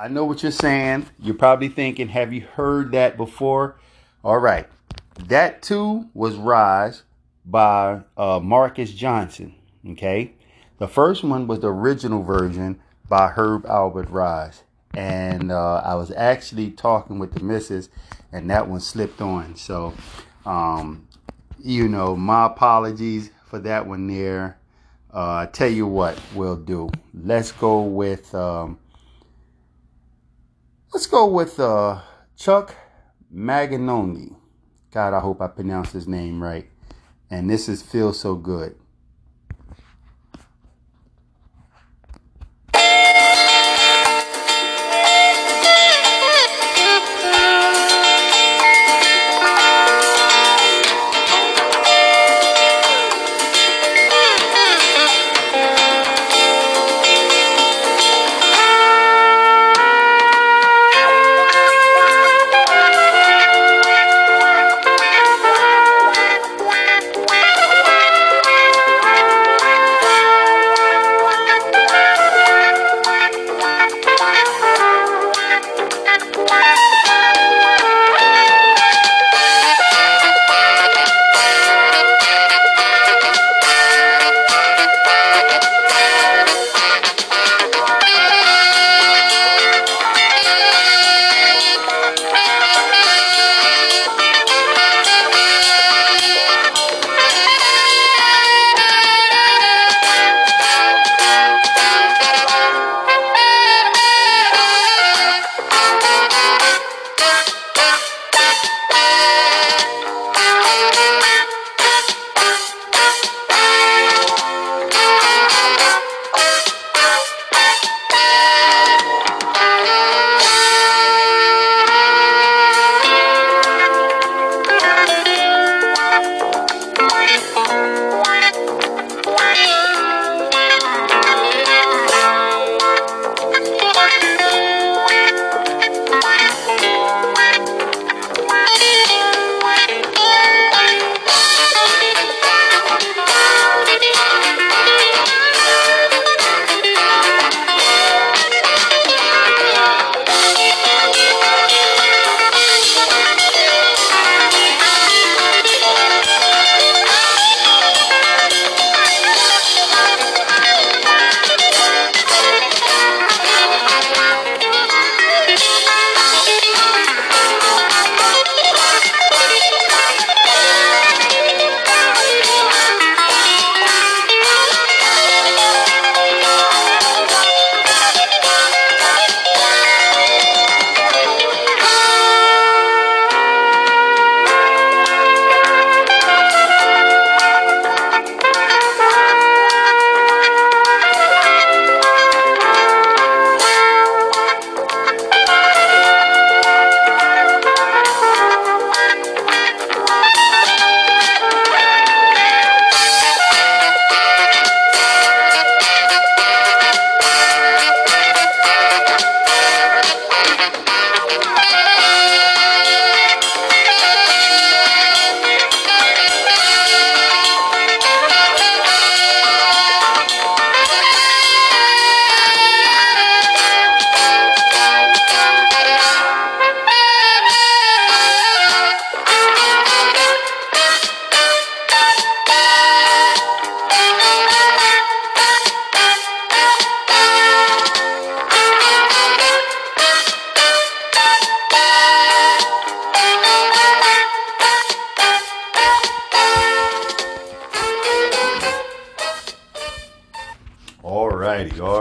I 0.03 0.09
know 0.09 0.25
what 0.25 0.43
you're 0.43 0.51
saying. 0.51 1.07
You're 1.21 1.37
probably 1.37 1.69
thinking, 1.69 2.09
have 2.09 2.33
you 2.33 2.41
heard 2.41 2.91
that 2.91 3.17
before? 3.17 3.77
All 4.25 4.39
right. 4.39 4.67
That 5.29 5.63
too 5.63 6.09
was 6.13 6.35
Rise 6.35 7.05
by 7.45 8.01
uh, 8.17 8.41
Marcus 8.41 8.93
Johnson. 8.93 9.55
Okay. 9.91 10.33
The 10.79 10.89
first 10.89 11.23
one 11.23 11.47
was 11.47 11.61
the 11.61 11.69
original 11.69 12.25
version 12.25 12.81
by 13.09 13.29
Herb 13.29 13.65
Alpert 13.67 14.11
Rise. 14.11 14.65
And 14.93 15.53
uh, 15.53 15.83
I 15.85 15.95
was 15.95 16.11
actually 16.11 16.73
talking 16.73 17.21
with 17.21 17.35
the 17.35 17.41
missus, 17.41 17.89
and 18.33 18.51
that 18.51 18.67
one 18.67 18.81
slipped 18.81 19.21
on. 19.21 19.55
So, 19.55 19.95
um, 20.45 21.07
you 21.61 21.87
know, 21.87 22.17
my 22.17 22.47
apologies 22.47 23.31
for 23.47 23.61
that 23.61 23.87
one 23.87 24.09
there. 24.09 24.59
Uh, 25.15 25.47
I 25.47 25.47
tell 25.47 25.71
you 25.71 25.87
what 25.87 26.21
we'll 26.35 26.57
do. 26.57 26.91
Let's 27.15 27.53
go 27.53 27.83
with. 27.83 28.35
Um, 28.35 28.81
Let's 30.93 31.07
go 31.07 31.27
with 31.27 31.59
uh, 31.59 32.03
Chuck 32.37 32.75
Maganoni. 33.35 34.37
God, 34.91 35.15
I 35.15 35.21
hope 35.21 35.41
I 35.41 35.47
pronounced 35.47 35.95
his 35.95 36.07
name 36.07 36.43
right. 36.43 36.69
And 37.31 37.49
this 37.49 37.67
is 37.67 37.81
Feel 37.81 38.13
So 38.13 38.35
Good. 38.35 38.77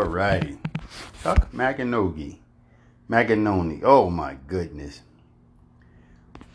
Righty. 0.06 0.58
Chuck 1.24 1.52
Maganogi. 1.52 2.38
Maganoni. 3.10 3.82
Oh 3.84 4.10
my 4.10 4.36
goodness. 4.47 5.02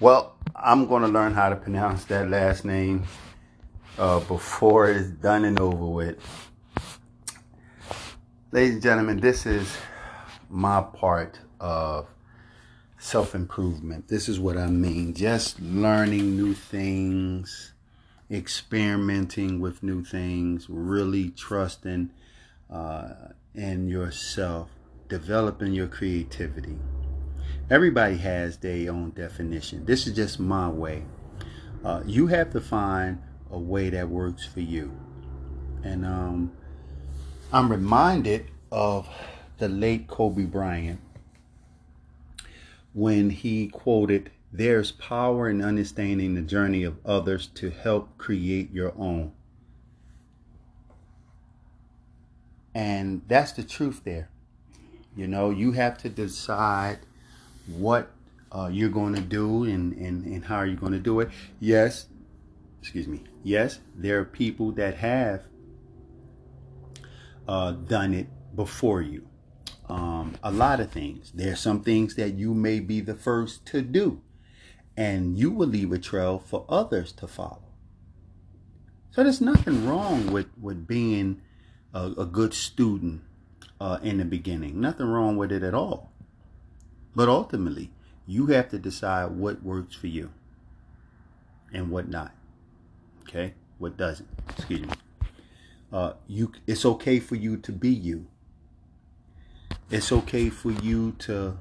Well, 0.01 0.37
I'm 0.55 0.87
going 0.87 1.03
to 1.03 1.09
learn 1.09 1.35
how 1.35 1.49
to 1.49 1.57
pronounce 1.57 2.05
that 2.07 2.29
last 2.29 2.65
name 2.65 3.05
uh, 3.99 4.21
before 4.21 4.91
it's 4.91 5.09
done 5.09 5.45
and 5.45 5.59
over 5.61 5.87
with. 5.87 6.19
Ladies 8.53 8.75
and 8.75 8.83
gentlemen, 8.83 9.21
this 9.21 9.47
is 9.47 9.77
my 10.49 10.81
part 10.81 11.41
of 11.61 12.07
self 12.99 13.35
improvement. 13.35 14.09
This 14.09 14.29
is 14.29 14.41
what 14.41 14.57
I 14.57 14.67
mean. 14.67 15.15
Just 15.15 15.61
learning 15.61 16.37
new 16.37 16.55
things, 16.55 17.73
experimenting 18.31 19.61
with 19.61 19.83
new 19.83 20.05
things, 20.05 20.69
really 20.69 21.31
trusting 21.31 22.11
uh, 22.71 23.29
in 23.57 23.89
yourself, 23.89 24.71
developing 25.09 25.73
your 25.73 25.89
creativity. 25.89 26.79
Everybody 27.69 28.19
has 28.19 28.59
their 28.59 28.93
own 28.93 29.11
definition. 29.11 29.85
This 29.87 30.07
is 30.07 30.15
just 30.15 30.39
my 30.39 30.69
way. 30.69 31.05
Uh, 31.85 32.03
you 32.07 32.29
have 32.29 32.53
to 32.53 32.61
find 32.61 33.21
a 33.51 33.59
way 33.59 33.91
that 33.91 34.09
works 34.09 34.47
for 34.47 34.61
you. 34.61 34.93
And 35.83 36.05
um, 36.05 36.53
I'm 37.53 37.71
reminded 37.71 38.51
of 38.71 39.09
the 39.59 39.69
late 39.69 40.07
Kobe 40.07 40.45
Bryant 40.45 41.01
when 42.93 43.31
he 43.31 43.69
quoted, 43.69 44.31
There's 44.53 44.93
power 44.93 45.49
in 45.49 45.63
understanding 45.63 46.35
the 46.35 46.43
journey 46.43 46.83
of 46.83 46.97
others 47.05 47.47
to 47.55 47.71
help 47.71 48.17
create 48.17 48.73
your 48.73 48.93
own. 48.97 49.33
And 52.77 53.23
that's 53.27 53.53
the 53.53 53.63
truth 53.63 54.03
there. 54.05 54.29
You 55.17 55.27
know, 55.27 55.49
you 55.49 55.73
have 55.73 55.97
to 55.99 56.11
decide 56.11 56.99
what 57.67 58.11
uh, 58.53 58.69
you're 58.71 58.91
going 58.91 59.15
to 59.15 59.23
do 59.23 59.65
and, 59.65 59.95
and, 59.95 60.27
and 60.27 60.45
how 60.45 60.61
you're 60.61 60.77
going 60.77 60.93
to 60.93 60.99
do 60.99 61.21
it. 61.21 61.31
Yes, 61.59 62.05
excuse 62.83 63.09
me. 63.09 63.25
Yes, 63.43 63.81
there 63.95 64.21
are 64.21 64.27
people 64.27 64.73
that 64.73 64.97
have 64.97 65.45
uh, 67.49 67.73
done 67.73 68.13
it 68.13 68.27
before 68.55 69.01
you 69.01 69.27
um, 69.89 70.37
a 70.43 70.53
lot 70.53 70.79
of 70.79 70.91
things. 70.91 71.33
There 71.33 71.55
are 71.55 71.57
some 71.57 71.83
things 71.83 72.15
that 72.17 72.35
you 72.35 72.53
may 72.53 72.81
be 72.81 73.01
the 73.01 73.15
first 73.15 73.65
to 73.69 73.81
do, 73.81 74.21
and 74.99 75.39
you 75.39 75.51
will 75.51 75.69
leave 75.69 75.93
a 75.93 75.99
trail 75.99 76.39
for 76.39 76.67
others 76.69 77.11
to 77.13 77.27
follow. 77.27 77.63
So 79.13 79.23
there's 79.23 79.41
nothing 79.41 79.89
wrong 79.89 80.31
with, 80.31 80.49
with 80.61 80.87
being 80.87 81.41
a, 81.97 82.23
a 82.23 82.27
good 82.27 82.55
student 82.55 83.23
uh, 83.81 83.99
in 84.03 84.19
the 84.19 84.25
beginning. 84.25 84.81
Nothing 84.81 85.07
wrong 85.07 85.37
with 85.37 85.53
it 85.53 85.63
at 85.63 85.75
all. 85.75 86.13
But 87.15 87.29
ultimately, 87.29 87.91
you 88.27 88.47
have 88.47 88.69
to 88.71 88.79
decide 88.79 89.33
what 89.33 89.63
works 89.63 89.95
for 89.95 90.07
you 90.07 90.31
and 91.73 91.91
what 91.91 92.09
not. 92.09 92.33
Okay? 93.23 93.55
What 93.79 93.97
doesn't. 93.97 94.29
Excuse 94.51 94.83
me. 94.83 94.89
Uh, 95.93 96.13
you, 96.27 96.53
it's 96.67 96.85
okay 96.85 97.21
for 97.21 97.37
you 97.37 97.57
to 97.59 97.73
be 97.73 97.91
you 97.91 98.27
it's 99.91 100.11
okay 100.11 100.51
for 100.51 100.73
you 100.73 101.13
to 101.13 101.57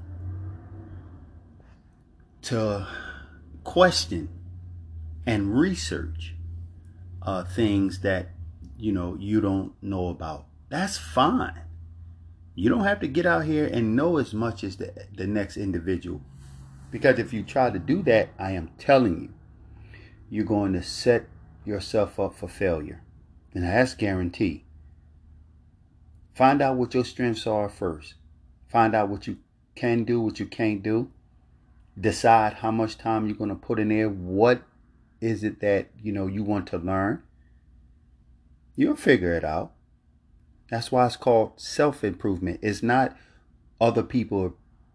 to 2.42 2.86
question 3.64 4.28
and 5.24 5.58
research 5.58 6.34
uh, 7.22 7.44
things 7.44 8.00
that 8.00 8.28
you 8.78 8.92
know 8.92 9.16
you 9.18 9.40
don't 9.40 9.72
know 9.82 10.08
about. 10.08 10.46
That's 10.68 10.98
fine. 10.98 11.62
You 12.54 12.70
don't 12.70 12.84
have 12.84 13.00
to 13.00 13.08
get 13.08 13.26
out 13.26 13.44
here 13.44 13.66
and 13.66 13.94
know 13.94 14.16
as 14.16 14.32
much 14.32 14.64
as 14.64 14.76
the, 14.76 14.92
the 15.14 15.26
next 15.26 15.56
individual. 15.56 16.22
Because 16.90 17.18
if 17.18 17.32
you 17.32 17.42
try 17.42 17.70
to 17.70 17.78
do 17.78 18.02
that, 18.04 18.30
I 18.38 18.52
am 18.52 18.70
telling 18.78 19.20
you, 19.20 19.34
you're 20.30 20.44
going 20.44 20.72
to 20.72 20.82
set 20.82 21.26
yourself 21.64 22.18
up 22.18 22.34
for 22.34 22.48
failure. 22.48 23.02
And 23.52 23.64
that's 23.64 23.94
guaranteed. 23.94 24.64
Find 26.34 26.62
out 26.62 26.76
what 26.76 26.94
your 26.94 27.04
strengths 27.04 27.46
are 27.46 27.68
first. 27.68 28.14
Find 28.68 28.94
out 28.94 29.08
what 29.08 29.26
you 29.26 29.38
can 29.74 30.04
do, 30.04 30.20
what 30.20 30.40
you 30.40 30.46
can't 30.46 30.82
do. 30.82 31.10
Decide 31.98 32.54
how 32.54 32.70
much 32.70 32.98
time 32.98 33.26
you're 33.26 33.36
going 33.36 33.50
to 33.50 33.56
put 33.56 33.78
in 33.78 33.88
there. 33.88 34.08
What 34.08 34.62
is 35.20 35.44
it 35.44 35.60
that, 35.60 35.88
you 36.02 36.12
know, 36.12 36.26
you 36.26 36.42
want 36.42 36.66
to 36.68 36.78
learn? 36.78 37.22
You'll 38.76 38.96
figure 38.96 39.32
it 39.34 39.44
out. 39.44 39.72
That's 40.70 40.92
why 40.92 41.06
it's 41.06 41.16
called 41.16 41.58
self-improvement. 41.60 42.60
It's 42.62 42.82
not 42.82 43.16
other 43.80 44.02
people's 44.02 44.52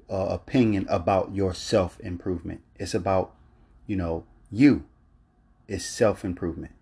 uh, 0.10 0.28
opinion 0.30 0.86
about 0.90 1.34
your 1.34 1.54
self-improvement. 1.54 2.62
It's 2.76 2.94
about, 2.94 3.34
you 3.88 3.96
know, 3.96 4.26
you. 4.52 4.86
It's 5.68 5.86
self-improvement. 5.86 6.74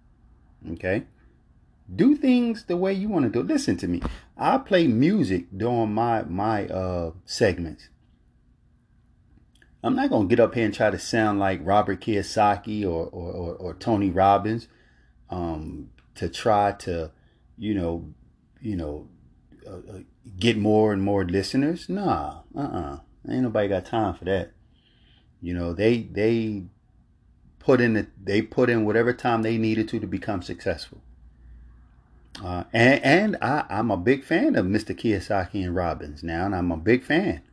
Okay? 0.71 1.05
do 1.93 2.15
things 2.15 2.65
the 2.65 2.77
way 2.77 2.93
you 2.93 3.09
want 3.09 3.25
to 3.25 3.29
do. 3.29 3.41
Listen 3.41 3.77
to 3.77 3.87
me. 3.87 4.01
I 4.37 4.57
play 4.57 4.87
music 4.87 5.45
during 5.55 5.93
my 5.93 6.23
my 6.23 6.67
uh 6.67 7.11
segments. 7.25 7.89
I'm 9.83 9.95
not 9.95 10.09
gonna 10.09 10.27
get 10.27 10.39
up 10.39 10.55
here 10.55 10.65
and 10.65 10.73
try 10.73 10.89
to 10.89 10.99
sound 10.99 11.39
like 11.39 11.61
Robert 11.63 12.01
Kiyosaki 12.01 12.83
or 12.83 13.07
or, 13.07 13.31
or, 13.31 13.55
or 13.55 13.73
Tony 13.73 14.09
Robbins, 14.09 14.67
um, 15.29 15.89
to 16.19 16.27
try 16.27 16.73
to, 16.73 17.11
you 17.57 17.73
know, 17.73 18.13
you 18.61 18.75
know, 18.75 19.07
uh, 19.65 19.71
uh, 19.71 19.99
get 20.37 20.57
more 20.57 20.91
and 20.91 21.01
more 21.01 21.23
listeners. 21.23 21.87
Nah, 21.87 22.41
uh, 22.53 22.59
uh-uh. 22.59 22.93
uh, 22.95 22.99
ain't 23.31 23.43
nobody 23.43 23.69
got 23.69 23.85
time 23.85 24.13
for 24.15 24.25
that. 24.25 24.51
You 25.41 25.53
know, 25.53 25.71
they 25.71 25.99
they 25.99 26.63
put 27.59 27.79
in 27.79 27.93
the, 27.93 28.07
they 28.21 28.41
put 28.41 28.69
in 28.69 28.83
whatever 28.83 29.13
time 29.13 29.43
they 29.43 29.57
needed 29.57 29.87
to 29.89 29.99
to 30.01 30.07
become 30.07 30.41
successful. 30.41 31.01
Uh, 32.43 32.65
and 32.73 33.01
and 33.01 33.37
I, 33.41 33.65
I'm 33.69 33.89
a 33.89 33.97
big 33.97 34.25
fan 34.25 34.57
of 34.57 34.65
Mr. 34.65 34.93
Kiyosaki 34.93 35.63
and 35.63 35.73
Robbins 35.73 36.21
now, 36.21 36.45
and 36.45 36.53
I'm 36.53 36.71
a 36.71 36.77
big 36.77 37.05
fan. 37.05 37.43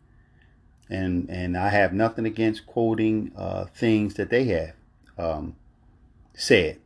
And 0.90 1.30
and 1.30 1.56
I 1.56 1.68
have 1.68 1.92
nothing 1.92 2.26
against 2.26 2.66
quoting 2.66 3.30
uh, 3.36 3.66
things 3.66 4.14
that 4.14 4.30
they 4.30 4.46
have 4.46 4.74
um, 5.16 5.54
said, 6.34 6.80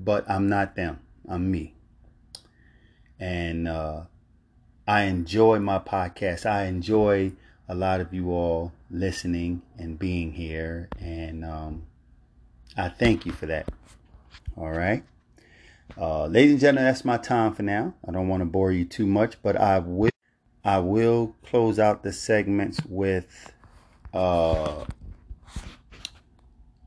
but 0.00 0.28
I'm 0.28 0.48
not 0.48 0.74
them. 0.74 0.98
I'm 1.28 1.50
me. 1.50 1.74
And 3.20 3.68
uh, 3.68 4.04
I 4.88 5.02
enjoy 5.02 5.60
my 5.60 5.78
podcast. 5.78 6.46
I 6.46 6.64
enjoy 6.64 7.32
a 7.68 7.74
lot 7.74 8.00
of 8.00 8.12
you 8.12 8.30
all 8.30 8.72
listening 8.90 9.62
and 9.78 9.98
being 9.98 10.32
here, 10.32 10.88
and 10.98 11.44
um, 11.44 11.82
I 12.76 12.88
thank 12.88 13.26
you 13.26 13.32
for 13.32 13.46
that. 13.46 13.68
All 14.56 14.72
right. 14.72 15.04
Uh, 15.96 16.26
ladies 16.26 16.52
and 16.52 16.60
gentlemen, 16.60 16.84
that's 16.84 17.04
my 17.04 17.18
time 17.18 17.54
for 17.54 17.62
now. 17.62 17.94
I 18.06 18.12
don't 18.12 18.28
want 18.28 18.40
to 18.40 18.46
bore 18.46 18.72
you 18.72 18.84
too 18.84 19.06
much, 19.06 19.40
but 19.42 19.56
I 19.56 19.78
will 19.78 20.10
I 20.64 20.78
will 20.78 21.36
close 21.44 21.78
out 21.78 22.02
the 22.02 22.12
segments 22.12 22.80
with 22.86 23.52
uh, 24.12 24.84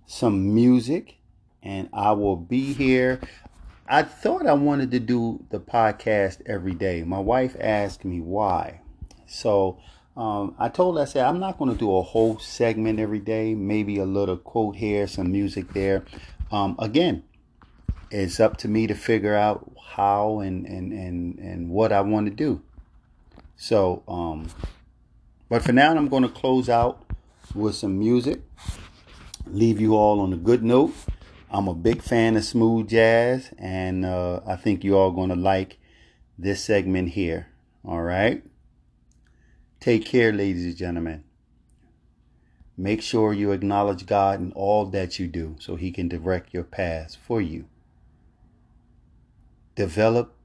some 0.06 0.54
music, 0.54 1.18
and 1.64 1.90
I 1.94 2.12
will 2.12 2.36
be 2.36 2.74
here. 2.74 3.20
I 3.88 4.04
thought 4.04 4.46
I 4.46 4.54
wanted 4.54 4.92
to 4.92 5.00
do 5.00 5.46
the 5.50 5.60
podcast 5.60 6.42
every 6.46 6.74
day. 6.74 7.04
My 7.04 7.20
wife 7.20 7.56
asked 7.60 8.06
me 8.06 8.20
why, 8.20 8.82
so 9.26 9.80
um, 10.16 10.56
I 10.60 10.70
told 10.70 10.98
her 10.98 11.02
I 11.02 11.06
said 11.06 11.26
I'm 11.26 11.40
not 11.40 11.58
going 11.58 11.72
to 11.72 11.78
do 11.78 11.96
a 11.96 12.02
whole 12.02 12.40
segment 12.40 13.00
every 13.00 13.20
day. 13.20 13.56
Maybe 13.56 13.98
a 13.98 14.06
little 14.06 14.38
quote 14.38 14.76
here, 14.76 15.08
some 15.08 15.32
music 15.32 15.74
there. 15.74 16.06
Um, 16.52 16.76
again, 16.80 17.24
it's 18.12 18.40
up 18.40 18.58
to 18.58 18.68
me 18.68 18.88
to 18.88 18.96
figure 18.96 19.36
out 19.36 19.72
how 19.96 20.40
and 20.40 20.66
and 20.66 20.92
and, 20.94 21.40
and 21.40 21.70
what 21.70 21.92
I 21.92 22.02
want 22.02 22.28
to 22.28 22.32
do. 22.32 22.62
So, 23.56 24.04
um, 24.08 24.48
but 25.50 25.62
for 25.62 25.72
now, 25.72 25.96
I'm 25.96 26.10
going 26.10 26.24
to 26.24 26.30
close 26.30 26.70
out 26.70 27.06
with 27.54 27.76
some 27.76 27.98
music. 28.00 28.42
Leave 29.46 29.80
you 29.80 29.96
all 29.96 30.20
on 30.20 30.34
a 30.34 30.38
good 30.38 30.64
note. 30.64 30.94
I'm 31.54 31.68
a 31.68 31.76
big 31.76 32.02
fan 32.02 32.36
of 32.36 32.44
smooth 32.44 32.90
jazz, 32.90 33.52
and 33.60 34.04
uh, 34.04 34.40
I 34.44 34.56
think 34.56 34.84
you 34.84 34.98
all 34.98 35.12
going 35.12 35.30
to 35.30 35.36
like 35.36 35.78
this 36.36 36.64
segment 36.64 37.10
here. 37.10 37.50
All 37.86 38.02
right. 38.02 38.44
Take 39.80 40.04
care, 40.04 40.34
ladies 40.34 40.66
and 40.66 40.76
gentlemen. 40.76 41.24
Make 42.76 43.04
sure 43.04 43.34
you 43.34 43.52
acknowledge 43.52 44.08
God 44.08 44.40
in 44.40 44.52
all 44.54 44.88
that 44.88 45.20
you 45.20 45.28
do 45.28 45.56
so 45.60 45.76
He 45.76 45.92
can 45.92 46.08
direct 46.08 46.56
your 46.56 46.64
paths 46.64 47.16
for 47.16 47.40
you 47.40 47.66
develop 49.76 50.36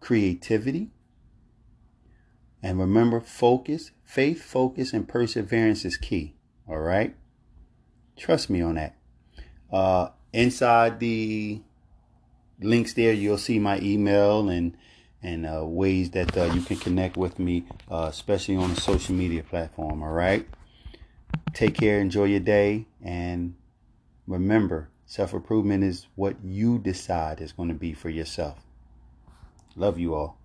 creativity. 0.00 0.90
And 2.62 2.78
remember, 2.78 3.20
focus, 3.20 3.92
faith, 4.04 4.42
focus, 4.42 4.92
and 4.92 5.08
perseverance 5.08 5.84
is 5.84 5.96
key. 5.96 6.34
All 6.68 6.78
right? 6.78 7.14
Trust 8.16 8.50
me 8.50 8.60
on 8.60 8.74
that. 8.74 8.96
Uh, 9.72 10.08
inside 10.32 11.00
the 11.00 11.60
links 12.60 12.94
there, 12.94 13.12
you'll 13.12 13.38
see 13.38 13.58
my 13.58 13.78
email 13.80 14.48
and 14.48 14.76
and 15.22 15.46
uh, 15.46 15.62
ways 15.64 16.10
that 16.10 16.34
uh, 16.36 16.44
you 16.44 16.62
can 16.62 16.78
connect 16.78 17.14
with 17.16 17.38
me, 17.38 17.64
uh, 17.90 18.06
especially 18.08 18.56
on 18.56 18.74
the 18.74 18.80
social 18.80 19.14
media 19.14 19.42
platform. 19.42 20.02
All 20.02 20.12
right. 20.12 20.46
Take 21.52 21.74
care. 21.74 22.00
Enjoy 22.00 22.24
your 22.24 22.40
day. 22.40 22.86
And 23.02 23.54
remember, 24.26 24.88
self 25.04 25.34
improvement 25.34 25.84
is 25.84 26.06
what 26.14 26.36
you 26.42 26.78
decide 26.78 27.40
is 27.42 27.52
going 27.52 27.68
to 27.68 27.74
be 27.74 27.92
for 27.92 28.08
yourself. 28.08 28.64
Love 29.76 29.98
you 29.98 30.14
all. 30.14 30.39